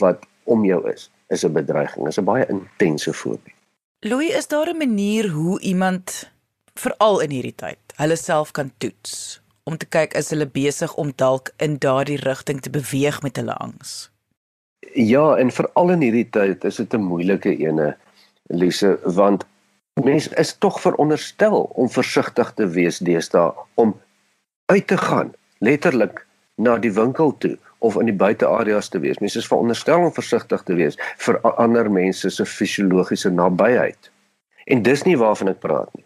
wat 0.00 0.24
om 0.46 0.64
jou 0.64 0.80
is 0.92 1.10
is 1.28 1.44
'n 1.44 1.52
bedreiging. 1.52 2.06
Is 2.06 2.18
'n 2.18 2.24
baie 2.24 2.46
intense 2.48 3.12
fobie. 3.12 3.54
Louis, 4.00 4.34
is 4.34 4.48
daar 4.48 4.68
'n 4.68 4.76
manier 4.76 5.28
hoe 5.28 5.60
iemand 5.60 6.30
veral 6.74 7.20
in 7.20 7.30
hierdie 7.30 7.54
tyd 7.54 7.78
hulle 7.96 8.16
self 8.16 8.50
kan 8.50 8.72
toets 8.78 9.40
om 9.64 9.76
te 9.76 9.86
kyk 9.86 10.14
is 10.14 10.30
hulle 10.30 10.46
besig 10.46 10.94
om 10.94 11.12
dalk 11.16 11.50
in 11.56 11.78
daardie 11.78 12.20
rigting 12.22 12.60
te 12.60 12.70
beweeg 12.70 13.22
met 13.22 13.36
hulle 13.36 13.54
angs? 13.54 14.10
Ja, 14.94 15.36
en 15.36 15.50
veral 15.50 15.90
in 15.90 16.00
hierdie 16.00 16.28
tyd 16.30 16.64
is 16.64 16.76
dit 16.76 16.94
'n 16.94 17.02
moeilike 17.02 17.56
ene, 17.56 17.96
Lise, 18.46 18.98
want 19.04 19.46
Mense 20.04 20.34
is 20.36 20.52
tog 20.58 20.80
veronderstel 20.80 21.62
om 21.62 21.88
versigtig 21.88 22.52
te 22.54 22.66
wees 22.68 22.98
deesdae 22.98 23.52
om 23.74 23.94
uit 24.66 24.86
te 24.86 24.98
gaan, 24.98 25.32
letterlik 25.58 26.26
na 26.56 26.76
die 26.80 26.92
winkel 26.92 27.34
toe 27.38 27.56
of 27.84 27.96
in 28.00 28.08
die 28.08 28.16
buiteareas 28.16 28.88
te 28.88 29.00
wees. 29.02 29.18
Mense 29.20 29.38
is 29.38 29.48
veronderstel 29.48 30.06
om 30.08 30.12
versigtig 30.12 30.62
te 30.66 30.76
wees 30.78 30.96
vir 31.22 31.40
ander 31.56 31.90
mense 31.92 32.30
se 32.30 32.46
fisiologiese 32.48 33.30
nabyheid. 33.30 34.10
En 34.66 34.82
dis 34.82 35.04
nie 35.06 35.18
waarvan 35.20 35.52
ek 35.52 35.60
praat 35.62 35.92
nie. 35.94 36.04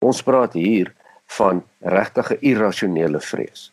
Ons 0.00 0.22
praat 0.24 0.56
hier 0.56 0.90
van 1.36 1.62
regtige 1.84 2.38
irrasionele 2.40 3.20
vrees. 3.22 3.68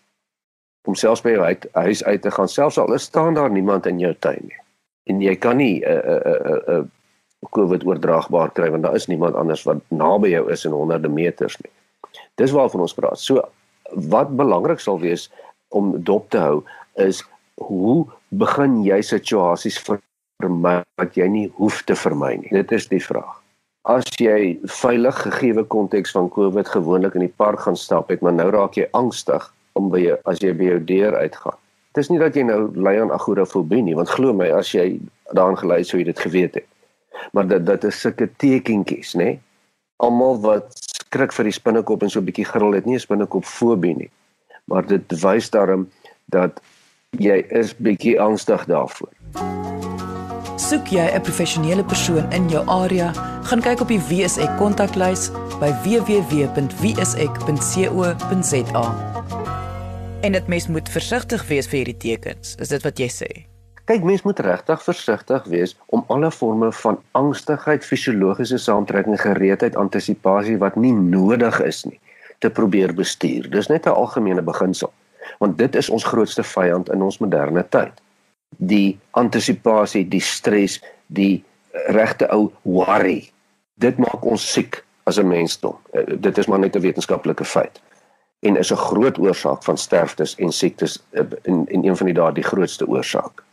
Om 0.87 0.95
selfs 0.95 1.23
by 1.23 1.33
jou 1.33 1.47
huis 1.87 2.03
uit 2.03 2.21
te 2.21 2.31
gaan, 2.31 2.51
selfs 2.51 2.77
al 2.77 2.93
staan 2.99 3.35
daar 3.39 3.51
niemand 3.51 3.87
in 3.87 3.99
jou 3.99 4.13
tuin 4.19 4.43
nie. 4.43 4.59
En 5.07 5.23
jy 5.23 5.35
kan 5.35 5.57
nie 5.57 5.79
'n 5.79 5.87
uh, 5.87 5.91
'n 5.91 6.27
uh, 6.27 6.37
'n 6.37 6.53
uh, 6.53 6.77
'n 6.77 6.83
uh, 6.83 6.85
COVID 7.53 7.85
oordraagbaar 7.85 8.51
kry 8.51 8.69
want 8.69 8.83
daar 8.83 8.95
is 8.95 9.07
niemand 9.07 9.35
anders 9.35 9.63
wat 9.63 9.77
naby 9.87 10.29
jou 10.29 10.51
is 10.51 10.65
in 10.65 10.71
honderde 10.71 11.09
meters 11.09 11.57
nie. 11.61 11.71
Dis 12.35 12.51
waarvan 12.51 12.81
ons 12.81 12.93
praat. 12.93 13.19
So 13.19 13.41
wat 14.09 14.35
belangrik 14.35 14.79
sal 14.79 14.99
wees 14.99 15.29
om 15.69 16.03
dop 16.03 16.29
te 16.29 16.41
hou 16.41 16.63
is 16.95 17.23
hoe 17.55 18.05
begin 18.29 18.83
jy 18.85 19.01
situasies 19.01 19.79
vermy 19.87 20.77
wat 20.99 21.17
jy 21.17 21.27
nie 21.27 21.47
hoef 21.57 21.81
te 21.83 21.95
vermy 21.95 22.35
nie. 22.41 22.51
Dit 22.51 22.71
is 22.71 22.87
die 22.87 23.01
vraag. 23.01 23.41
As 23.87 24.07
jy 24.19 24.57
veilig 24.81 25.15
gegeewe 25.23 25.63
konteks 25.63 26.11
van 26.11 26.29
COVID 26.29 26.67
gewoonlik 26.67 27.15
in 27.15 27.27
die 27.27 27.35
park 27.39 27.63
gaan 27.63 27.77
stap 27.79 28.11
het, 28.11 28.21
maar 28.21 28.35
nou 28.35 28.49
raak 28.51 28.75
jy 28.75 28.87
angstig 28.93 29.47
om 29.79 29.89
by 29.93 30.01
jou 30.03 30.17
as 30.25 30.41
jy 30.43 30.51
by 30.57 30.73
jou 30.73 30.79
deur 30.91 31.15
uitgaan. 31.15 31.59
Dit 31.95 32.03
is 32.03 32.09
nie 32.11 32.19
dat 32.19 32.35
jy 32.35 32.43
nou 32.43 32.67
ly 32.75 32.97
aan 32.99 33.13
agorafobie 33.15 33.81
nie, 33.81 33.95
want 33.95 34.11
glo 34.11 34.33
my, 34.35 34.49
as 34.51 34.73
jy 34.75 34.99
daaraan 35.33 35.57
gelei 35.57 35.83
sou 35.87 36.01
jy 36.01 36.09
dit 36.11 36.19
geweet 36.19 36.59
het 36.59 36.67
maar 37.31 37.47
dit 37.47 37.65
dit 37.65 37.83
is 37.83 37.99
sulke 38.01 38.29
tekentjies 38.41 39.13
nê 39.17 39.23
nee? 39.23 39.39
almal 40.03 40.39
wat 40.43 40.77
skrik 40.77 41.33
vir 41.33 41.49
die 41.49 41.55
spinnekop 41.55 42.03
en 42.03 42.11
so 42.13 42.19
'n 42.19 42.29
bietjie 42.29 42.45
gril 42.45 42.73
het 42.77 42.85
nie 42.85 42.95
'n 42.95 43.05
spinnekop 43.05 43.45
fobie 43.45 43.95
nie 43.95 44.09
maar 44.67 44.85
dit 44.87 45.19
wys 45.21 45.49
daarom 45.49 45.87
dat 46.33 46.61
jy 47.15 47.45
is 47.55 47.75
bietjie 47.77 48.21
angstig 48.21 48.65
daarvoor. 48.67 49.09
Soek 50.57 50.87
jy 50.91 51.05
'n 51.15 51.21
professionele 51.21 51.83
persoon 51.83 52.31
in 52.31 52.49
jou 52.49 52.67
area 52.67 53.13
gaan 53.43 53.61
kyk 53.61 53.81
op 53.81 53.87
die 53.87 54.01
WSE 54.09 54.55
kontaklys 54.57 55.31
by 55.59 55.71
www.wse.co.za 55.83 56.67
en 60.21 60.31
dit 60.31 60.47
mens 60.47 60.67
moet 60.67 60.89
versigtig 60.89 61.47
wees 61.47 61.67
vir 61.67 61.77
hierdie 61.77 61.97
tekens 61.97 62.55
is 62.59 62.67
dit 62.73 62.83
wat 62.83 62.99
jy 62.99 63.07
sê? 63.07 63.47
Kyk, 63.87 64.03
mens 64.03 64.25
moet 64.27 64.39
regtig 64.43 64.81
versigtig 64.83 65.45
wees 65.47 65.77
om 65.95 66.03
alle 66.11 66.31
forme 66.31 66.71
van 66.81 66.97
angstigheid, 67.15 67.85
fisiologiese 67.85 68.57
saamtrekking, 68.59 69.15
gereedheid, 69.21 69.77
antisisipasie 69.79 70.57
wat 70.59 70.75
nie 70.75 70.91
nodig 70.91 71.61
is 71.63 71.85
nie, 71.87 71.99
te 72.39 72.49
probeer 72.49 72.93
bestuur. 72.93 73.49
Dis 73.49 73.67
net 73.67 73.85
'n 73.85 73.89
algemene 73.89 74.41
beginsel, 74.41 74.93
want 75.39 75.57
dit 75.57 75.75
is 75.75 75.89
ons 75.89 76.03
grootste 76.03 76.43
vyand 76.43 76.89
in 76.89 77.01
ons 77.01 77.17
moderne 77.17 77.65
tyd. 77.69 78.01
Die 78.49 78.99
antisisipasie, 79.11 80.07
die 80.07 80.21
stres, 80.21 80.81
die 81.07 81.43
regte 81.71 82.27
ou 82.31 82.51
worry. 82.61 83.31
Dit 83.73 83.97
maak 83.97 84.25
ons 84.25 84.51
siek 84.53 84.85
as 85.03 85.19
'n 85.19 85.27
mensdom. 85.27 85.77
Eh, 85.93 86.03
dit 86.19 86.37
is 86.37 86.47
maar 86.47 86.59
net 86.59 86.75
'n 86.75 86.81
wetenskaplike 86.81 87.45
feit 87.45 87.81
en 88.39 88.55
is 88.55 88.71
'n 88.71 88.75
groot 88.75 89.17
oorsaak 89.17 89.63
van 89.63 89.77
sterftes 89.77 90.35
en 90.35 90.51
siektes 90.51 91.03
eh, 91.09 91.23
en 91.41 91.65
en 91.67 91.85
een 91.85 91.97
van 91.97 92.05
die 92.05 92.15
daardie 92.15 92.43
grootste 92.43 92.87
oorsake. 92.87 93.43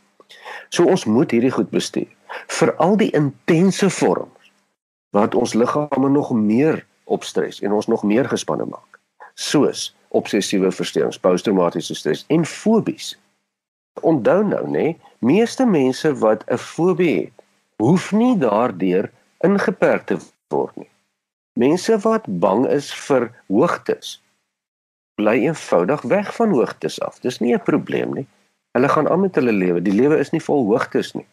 So 0.69 0.85
ons 0.85 1.05
moet 1.05 1.31
hierdie 1.31 1.51
goed 1.51 1.69
bestuur. 1.69 2.07
Veral 2.47 2.97
die 2.97 3.11
intense 3.11 3.89
vorms 3.89 4.51
wat 5.09 5.35
ons 5.35 5.53
liggame 5.53 6.09
nog 6.09 6.31
meer 6.31 6.85
opstres 7.05 7.61
en 7.61 7.71
ons 7.71 7.87
nog 7.87 8.03
meer 8.03 8.29
gespanne 8.29 8.65
maak. 8.65 8.99
Soos 9.33 9.93
obsessiewe 10.15 10.71
versteurings, 10.71 11.19
posttraumatiese 11.19 11.95
stres 11.95 12.25
en 12.27 12.45
fobies. 12.45 13.13
Onthou 14.01 14.43
nou 14.43 14.63
nê, 14.67 14.95
meeste 15.19 15.65
mense 15.65 16.13
wat 16.19 16.43
'n 16.47 16.57
fobie 16.57 17.15
het, 17.19 17.45
hoef 17.77 18.11
nie 18.11 18.37
daardeur 18.37 19.11
ingeperk 19.43 20.05
te 20.05 20.17
word 20.49 20.75
nie. 20.75 20.89
Mense 21.53 21.97
wat 21.97 22.23
bang 22.27 22.67
is 22.67 22.93
vir 22.93 23.31
hoogtes 23.47 24.19
bly 25.15 25.35
eenvoudig 25.47 26.01
weg 26.01 26.35
van 26.35 26.49
hoogtes 26.49 26.99
af. 27.01 27.19
Dis 27.19 27.39
nie 27.39 27.53
'n 27.53 27.63
probleem 27.63 28.13
nie. 28.13 28.27
Hulle 28.71 28.89
gaan 28.89 29.09
aan 29.09 29.19
met 29.19 29.35
hulle 29.35 29.51
lewe. 29.51 29.81
Die 29.81 29.93
lewe 29.93 30.17
is 30.17 30.29
nie 30.29 30.43
vol 30.43 30.65
hoogtes 30.65 31.13
nie. 31.13 31.27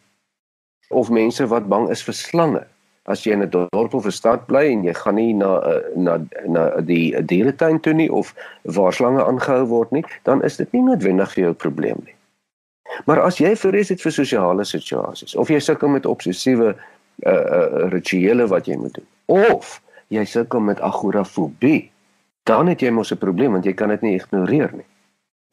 Of 0.87 1.09
mense 1.09 1.47
wat 1.47 1.67
bang 1.67 1.89
is 1.89 2.03
vir 2.03 2.13
slange. 2.13 2.67
As 3.05 3.25
jy 3.25 3.33
in 3.35 3.43
'n 3.43 3.49
dorp 3.49 3.93
of 3.93 4.05
'n 4.05 4.11
stad 4.11 4.45
bly 4.47 4.71
en 4.71 4.83
jy 4.83 4.93
gaan 4.93 5.15
nie 5.15 5.33
na 5.33 5.59
eh, 5.59 5.81
na 5.95 6.17
na 6.47 6.81
die 6.81 7.11
dieretuin 7.21 7.79
toe 7.79 7.93
nie 7.93 8.11
of 8.11 8.33
waar 8.63 8.93
slange 8.93 9.23
aangehou 9.23 9.65
word 9.67 9.91
nie, 9.91 10.05
dan 10.23 10.43
is 10.43 10.57
dit 10.57 10.71
nie 10.71 10.81
noodwendig 10.81 11.33
vir 11.33 11.43
jou 11.43 11.51
'n 11.51 11.63
probleem 11.65 11.99
nie. 12.05 12.15
Maar 13.05 13.21
as 13.21 13.37
jy 13.37 13.55
vrees 13.55 13.89
het 13.89 14.01
vir 14.01 14.11
sosiale 14.11 14.63
situasies 14.63 15.35
of 15.35 15.49
jy 15.49 15.59
sukkel 15.59 15.89
met 15.89 16.05
obsessiewe 16.05 16.75
uh 17.25 17.31
uh 17.31 17.89
rituele 17.89 18.47
wat 18.47 18.65
jy 18.67 18.77
moet 18.77 18.93
doen 18.93 19.07
of 19.25 19.81
jy 20.07 20.25
sukkel 20.25 20.59
met 20.59 20.79
agorafobie, 20.79 21.91
dan 22.43 22.67
het 22.67 22.81
jy 22.81 22.89
mos 22.89 23.11
'n 23.11 23.17
probleem 23.17 23.51
want 23.51 23.65
jy 23.65 23.73
kan 23.73 23.89
dit 23.89 24.01
nie 24.01 24.15
ignoreer 24.15 24.71
nie 24.73 24.87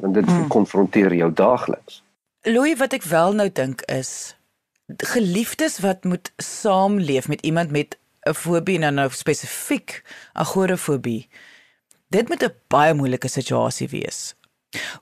want 0.01 0.15
dit 0.15 0.25
hmm. 0.25 0.49
konfronteer 0.49 1.15
jou 1.15 1.33
daagliks. 1.33 2.03
Louis 2.43 2.79
wat 2.79 2.93
ek 2.93 3.03
wel 3.03 3.33
nou 3.33 3.51
dink 3.53 3.83
is 3.93 4.37
geliefdes 4.97 5.79
wat 5.79 6.05
moet 6.05 6.33
saamleef 6.37 7.29
met 7.29 7.41
iemand 7.41 7.71
met 7.71 7.99
'n 8.29 8.35
fobie 8.35 8.81
en 8.81 8.95
nou 8.95 9.11
spesifiek 9.11 10.03
agorafobie. 10.33 11.29
Dit 12.09 12.29
moet 12.29 12.43
'n 12.43 12.55
baie 12.69 12.95
moeilike 12.95 13.29
situasie 13.29 13.89
wees. 13.89 14.35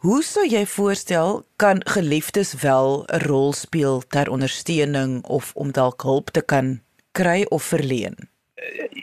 Hoe 0.00 0.22
sou 0.22 0.46
jy 0.48 0.66
voorstel 0.66 1.44
kan 1.56 1.80
geliefdes 1.86 2.54
wel 2.54 3.04
'n 3.06 3.18
rol 3.26 3.52
speel 3.52 4.02
ter 4.08 4.30
ondersteuning 4.30 5.24
of 5.24 5.52
om 5.54 5.72
dalk 5.72 6.02
hulp 6.02 6.30
te 6.30 6.40
kan 6.40 6.80
kry 7.12 7.46
of 7.48 7.62
verleen? 7.62 8.16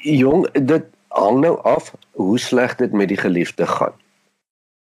Jong, 0.01 0.51
dit 0.51 0.83
hang 1.07 1.39
nou 1.39 1.61
af 1.61 1.93
hoe 2.11 2.39
sleg 2.39 2.75
dit 2.75 2.91
met 2.91 3.07
die 3.07 3.17
geliefde 3.17 3.67
gaan. 3.67 3.93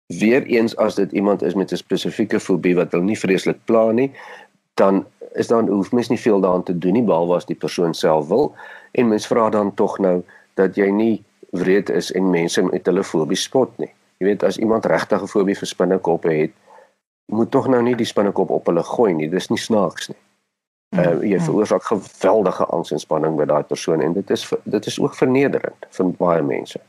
Weereens 0.05 0.75
as 0.75 0.95
dit 0.95 1.11
iemand 1.11 1.41
is 1.41 1.53
met 1.53 1.71
'n 1.71 1.77
spesifieke 1.77 2.39
fobie 2.39 2.75
wat 2.75 2.91
hulle 2.91 3.03
nie 3.03 3.19
vreeslik 3.19 3.59
pla 3.65 3.91
nie, 3.91 4.11
dan 4.79 5.05
is 5.37 5.47
dan 5.47 5.67
hoef 5.69 5.91
mens 5.91 6.09
nie 6.09 6.19
veel 6.19 6.41
daaraan 6.41 6.63
te 6.63 6.77
doen 6.77 6.95
nie 6.97 7.05
behalwe 7.05 7.35
as 7.37 7.45
die 7.45 7.57
persoon 7.59 7.93
self 7.93 8.27
wil 8.27 8.53
en 8.91 9.11
mens 9.11 9.27
vra 9.29 9.49
dan 9.53 9.73
tog 9.73 9.99
nou 9.99 10.21
dat 10.59 10.75
jy 10.79 10.89
nie 10.91 11.15
wreed 11.51 11.89
is 11.89 12.11
en 12.11 12.29
mense 12.29 12.61
met 12.65 12.85
hulle 12.85 13.03
fobie 13.03 13.37
spot 13.37 13.77
nie. 13.77 13.91
Jy 14.19 14.27
weet 14.27 14.43
as 14.43 14.57
iemand 14.57 14.85
regtig 14.85 15.21
'n 15.21 15.31
fobie 15.31 15.55
vir 15.57 15.67
spinnekoppe 15.67 16.33
het, 16.33 16.51
moet 17.31 17.51
tog 17.51 17.67
nou 17.67 17.81
nie 17.81 17.95
die 17.95 18.05
spinnekop 18.05 18.49
op 18.49 18.65
hulle 18.65 18.83
gooi 18.83 19.13
nie. 19.13 19.29
Dis 19.29 19.49
nie 19.49 19.57
snaaks 19.57 20.09
nie. 20.09 20.17
Uh, 20.97 21.21
jy 21.21 21.37
veroorsaak 21.39 21.83
geweldige 21.85 22.65
angs 22.65 22.91
en 22.91 22.99
spanning 22.99 23.35
by 23.37 23.45
daai 23.45 23.63
persoon 23.63 24.01
en 24.01 24.13
dit 24.13 24.29
is 24.29 24.47
dit 24.63 24.85
is 24.85 24.99
ook 24.99 25.15
vernederend 25.15 25.85
vir 25.89 26.05
baie 26.17 26.41
mense. 26.41 26.79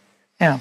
Ja. 0.41 0.57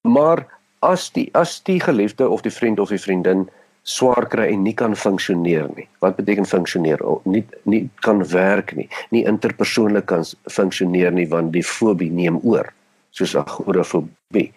Maar 0.00 0.46
as 0.80 1.10
die 1.12 1.28
as 1.36 1.60
die 1.62 1.80
geliefde 1.80 2.28
of 2.28 2.40
die 2.40 2.52
vriend 2.52 2.80
of 2.80 2.88
die 2.88 3.00
vriendin 3.00 3.48
swaar 3.88 4.26
kry 4.28 4.50
en 4.52 4.64
nie 4.66 4.74
kan 4.76 4.96
funksioneer 4.96 5.68
nie. 5.76 5.86
Wat 6.04 6.18
beteken 6.18 6.46
funksioneer? 6.48 7.02
Nie 7.24 7.44
nie 7.64 7.82
kan 8.04 8.22
werk 8.32 8.74
nie, 8.76 8.88
nie 9.14 9.24
interpersoonlik 9.28 10.08
kan 10.12 10.26
funksioneer 10.52 11.14
nie 11.14 11.28
want 11.30 11.54
die 11.56 11.64
fobie 11.64 12.10
neem 12.12 12.40
oor, 12.42 12.68
soos 13.16 13.36
agorafobie. 13.38 14.50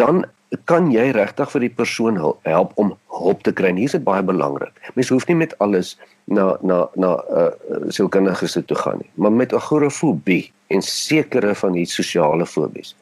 Dan 0.00 0.24
kan 0.68 0.90
jy 0.92 1.08
regtig 1.16 1.52
vir 1.54 1.64
die 1.64 1.72
persoon 1.72 2.18
help 2.44 2.74
om 2.80 2.92
hulp 3.16 3.44
te 3.46 3.54
kry. 3.56 3.72
Hier 3.72 3.88
is 3.88 3.96
dit 3.96 4.04
baie 4.04 4.24
belangrik. 4.24 4.74
Mens 4.98 5.12
hoef 5.12 5.24
nie 5.30 5.38
met 5.40 5.54
alles 5.64 5.94
na 6.28 6.52
na 6.60 6.84
na 7.00 7.16
uh 7.32 7.50
sielkundiges 7.88 8.58
toe 8.66 8.76
gaan 8.84 9.00
nie, 9.00 9.10
maar 9.16 9.32
met 9.32 9.56
agorafobie 9.56 10.44
en 10.68 10.84
sekere 10.84 11.54
van 11.54 11.72
die 11.76 11.88
sosiale 11.88 12.46
fobies 12.46 12.92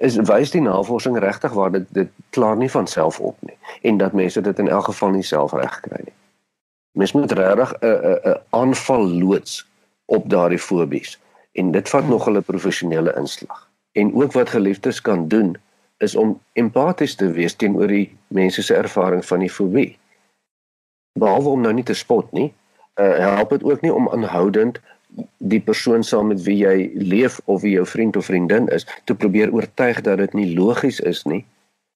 is 0.00 0.16
wys 0.16 0.50
die 0.50 0.62
navorsing 0.64 1.18
regtig 1.20 1.52
waar 1.52 1.72
dit 1.72 1.86
dit 1.96 2.08
klaar 2.30 2.56
nie 2.56 2.70
van 2.70 2.86
self 2.86 3.20
op 3.20 3.36
nie 3.44 3.56
en 3.82 3.98
dat 4.00 4.16
mense 4.16 4.40
dit 4.40 4.58
in 4.58 4.68
elk 4.68 4.84
geval 4.88 5.10
nie 5.16 5.26
self 5.26 5.52
reg 5.52 5.80
kry 5.80 6.00
nie. 6.04 6.16
Mens 6.96 7.12
moet 7.12 7.32
regtig 7.32 7.74
'n 7.80 7.86
'n 7.86 8.20
'n 8.30 8.38
aanval 8.50 9.04
loods 9.08 9.66
op 10.04 10.30
daardie 10.30 10.58
fobies 10.58 11.18
en 11.52 11.70
dit 11.70 11.88
vat 11.88 12.08
nog 12.08 12.28
'n 12.28 12.42
professionele 12.42 13.14
inslag. 13.16 13.68
En 13.92 14.14
ook 14.14 14.32
wat 14.32 14.48
geliefdes 14.48 15.00
kan 15.00 15.28
doen 15.28 15.56
is 15.98 16.16
om 16.16 16.40
empaties 16.52 17.14
te 17.14 17.30
wees 17.30 17.54
teenoor 17.54 17.86
die 17.86 18.16
mense 18.26 18.62
se 18.62 18.74
ervaring 18.74 19.24
van 19.26 19.38
die 19.38 19.50
fobie. 19.50 19.98
Behalwe 21.18 21.48
om 21.48 21.60
nou 21.60 21.72
nie 21.72 21.84
te 21.84 21.94
spot 21.94 22.32
nie, 22.32 22.54
uh, 22.94 23.36
help 23.36 23.50
dit 23.50 23.64
ook 23.64 23.80
nie 23.80 23.92
om 23.94 24.08
aanhoudend 24.08 24.80
die 25.38 25.60
persoon 25.60 26.04
saam 26.04 26.30
met 26.30 26.42
wie 26.42 26.58
jy 26.62 26.90
leef 26.94 27.40
of 27.44 27.62
wie 27.64 27.74
jou 27.74 27.86
vriend 27.86 28.16
of 28.16 28.28
vriendin 28.28 28.68
is 28.68 28.86
te 29.04 29.14
probeer 29.14 29.52
oortuig 29.52 30.00
dat 30.06 30.18
dit 30.18 30.36
nie 30.38 30.50
logies 30.54 31.00
is 31.00 31.24
nie 31.24 31.44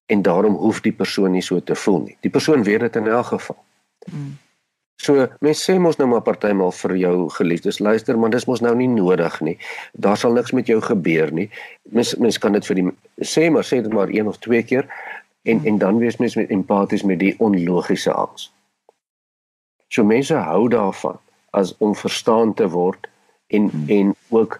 en 0.05 0.21
daarom 0.21 0.57
hoef 0.61 0.81
die 0.85 0.93
persoon 0.93 1.31
nie 1.33 1.41
so 1.41 1.59
te 1.59 1.75
voel 1.75 2.01
nie. 2.05 2.17
Die 2.21 2.29
persoon 2.29 2.63
weet 2.63 2.85
dit 2.85 2.95
in 2.95 3.07
elk 3.07 3.31
geval. 3.33 3.57
Hmm. 4.05 4.35
So 5.01 5.25
mense 5.43 5.65
sê 5.65 5.75
mos 5.81 5.97
nou 5.99 6.07
maar 6.07 6.23
partymal 6.23 6.71
vir 6.71 6.95
jou 7.01 7.15
geliefdes 7.37 7.81
luister 7.83 8.17
maar 8.19 8.31
dis 8.33 8.45
mos 8.47 8.61
nou 8.63 8.75
nie 8.77 8.89
nodig 8.91 9.39
nie. 9.41 9.57
Daar 9.93 10.17
sal 10.17 10.37
niks 10.37 10.53
met 10.55 10.69
jou 10.71 10.79
gebeur 10.81 11.33
nie. 11.33 11.49
Mens 11.91 12.15
mens 12.21 12.39
kan 12.39 12.55
dit 12.55 12.65
vir 12.69 12.81
die 12.81 12.87
sê 13.21 13.49
maar 13.51 13.67
sê 13.67 13.81
dit 13.81 13.93
maar 13.93 14.13
een 14.13 14.27
of 14.31 14.39
twee 14.45 14.63
keer 14.63 14.87
en 15.43 15.65
en 15.65 15.77
dan 15.77 15.99
wees 16.01 16.17
mens 16.17 16.35
met 16.35 16.49
empaties 16.49 17.03
met 17.03 17.19
die 17.19 17.35
onlogiese 17.39 18.13
angs. 18.13 18.51
So 19.89 20.03
mense 20.03 20.35
hou 20.35 20.67
daarvan 20.69 21.19
as 21.55 21.75
om 21.77 21.95
verstaan 21.95 22.53
te 22.53 22.67
word 22.69 23.07
en 23.47 23.69
hmm. 23.69 23.89
en 23.89 24.15
ook 24.29 24.59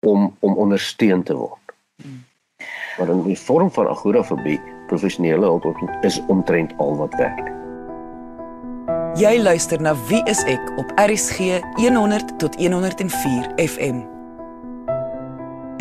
om 0.00 0.36
om 0.40 0.56
ondersteun 0.56 1.22
te 1.22 1.36
word. 1.36 1.74
Hmm. 2.02 2.24
Maar 2.98 3.08
in 3.08 3.22
die 3.26 3.38
vorm 3.38 3.70
van 3.70 3.88
agorafobie, 3.88 4.60
professionele 4.86 5.46
hulp 5.46 5.66
is 6.02 6.20
omtrent 6.26 6.72
al 6.76 6.96
wat 6.96 7.14
werk. 7.14 7.52
Jy 9.14 9.38
luister 9.42 9.80
na 9.80 9.94
Wie 10.08 10.22
is 10.30 10.42
ek 10.50 10.72
op 10.76 10.90
RSG 10.98 11.60
100 11.78 12.38
tot 12.38 12.56
104 12.58 13.52
FM. 13.62 14.02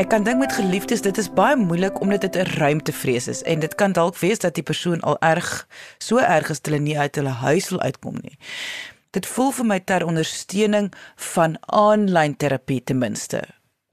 Ek 0.02 0.10
kan 0.10 0.24
dink 0.26 0.40
met 0.42 0.54
geliefdes 0.54 1.02
dit 1.06 1.18
is 1.18 1.30
baie 1.34 1.58
moeilik 1.58 2.00
omdat 2.02 2.22
dit 2.22 2.36
'n 2.36 2.50
ruimtevrees 2.58 3.28
is 3.28 3.42
en 3.44 3.60
dit 3.60 3.76
kan 3.76 3.92
dalk 3.92 4.18
wees 4.18 4.40
dat 4.40 4.54
die 4.54 4.64
persoon 4.64 5.02
al 5.02 5.18
erg 5.20 5.68
so 5.98 6.18
erg 6.18 6.50
is 6.50 6.62
dat 6.62 6.72
hulle 6.72 6.84
nie 6.84 7.00
uit 7.00 7.16
hulle 7.16 7.30
huis 7.30 7.70
wil 7.70 7.80
uitkom 7.80 8.18
nie 8.22 8.38
dit 9.14 9.28
voel 9.30 9.52
vir 9.58 9.68
my 9.70 9.80
ter 9.80 10.06
ondersteuning 10.06 10.90
van 11.34 11.58
aanlyn 11.66 12.36
terapie 12.38 12.82
ten 12.84 12.98
minste. 12.98 13.44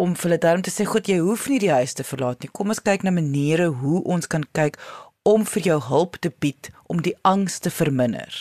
Om 0.00 0.14
vir 0.16 0.28
hulle 0.30 0.40
daarom 0.40 0.64
te 0.64 0.72
sê 0.72 0.87
goed 0.88 1.09
jy 1.09 1.18
hoef 1.20 1.48
nie 1.52 1.61
die 1.61 1.72
huis 1.72 1.92
te 1.96 2.06
verlaat 2.06 2.40
nie. 2.40 2.52
Kom 2.52 2.72
ons 2.72 2.83
kyk 2.83 3.04
na 3.04 3.12
maniere 3.12 3.68
hoe 3.83 4.00
ons 4.04 4.26
kan 4.26 4.46
kyk 4.56 4.80
om 5.28 5.44
vir 5.44 5.66
jou 5.72 5.80
hulp 5.90 6.16
te 6.24 6.33
bied 6.40 6.70
om 6.88 7.02
die 7.04 7.16
angs 7.28 7.59
te 7.61 7.70
verminder. 7.70 8.33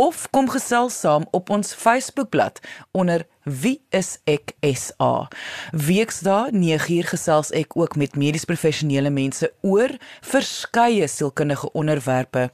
of 0.00 0.24
kom 0.32 0.48
gesels 0.48 0.96
saam 1.04 1.28
op 1.36 1.52
ons 1.52 1.76
Facebookblad 1.76 2.64
onder 2.96 3.28
Wie 3.46 3.78
is 3.94 4.16
ek 4.26 4.56
SA? 4.74 5.28
Weksdae 5.70 6.50
9uur 6.50 7.06
gesels 7.12 7.52
ek 7.54 7.76
ook 7.78 7.94
met 7.94 8.16
medies 8.18 8.42
professionele 8.48 9.12
mense 9.14 9.46
oor 9.62 9.92
verskeie 10.26 11.06
sielkundige 11.06 11.70
onderwerpe 11.78 12.48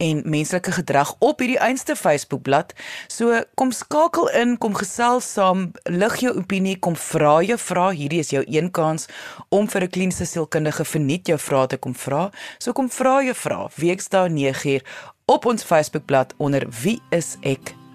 en 0.00 0.22
menslike 0.24 0.72
gedrag 0.78 1.12
op 1.20 1.44
hierdie 1.44 1.60
einste 1.60 1.92
Facebookblad. 2.00 2.72
So 3.12 3.42
kom 3.60 3.74
skakel 3.76 4.30
in, 4.40 4.56
kom 4.56 4.72
gesels 4.78 5.28
saam, 5.36 5.66
lig 5.84 6.16
jou 6.24 6.32
opinie, 6.40 6.78
kom 6.80 6.96
vra 6.96 7.42
jou 7.44 7.58
vrae. 7.60 7.98
Hierdie 7.98 8.22
is 8.24 8.32
jou 8.32 8.44
een 8.48 8.72
kans 8.72 9.04
om 9.52 9.68
vir 9.68 9.84
'n 9.84 9.92
kliniese 9.92 10.24
sielkundige 10.24 10.84
verniet 10.84 11.28
jou 11.28 11.38
vrae 11.38 11.66
te 11.66 11.76
kom 11.76 11.92
vra. 11.94 12.30
So 12.58 12.72
kom 12.72 12.88
vra 12.88 13.20
jou 13.20 13.34
vrae. 13.34 13.68
Weksdae 13.76 14.28
9uur 14.32 14.80
op 15.26 15.44
ons 15.44 15.62
Facebookblad 15.62 16.32
onder 16.38 16.64
Wie 16.82 17.02
is 17.10 17.36
ek 17.42 17.77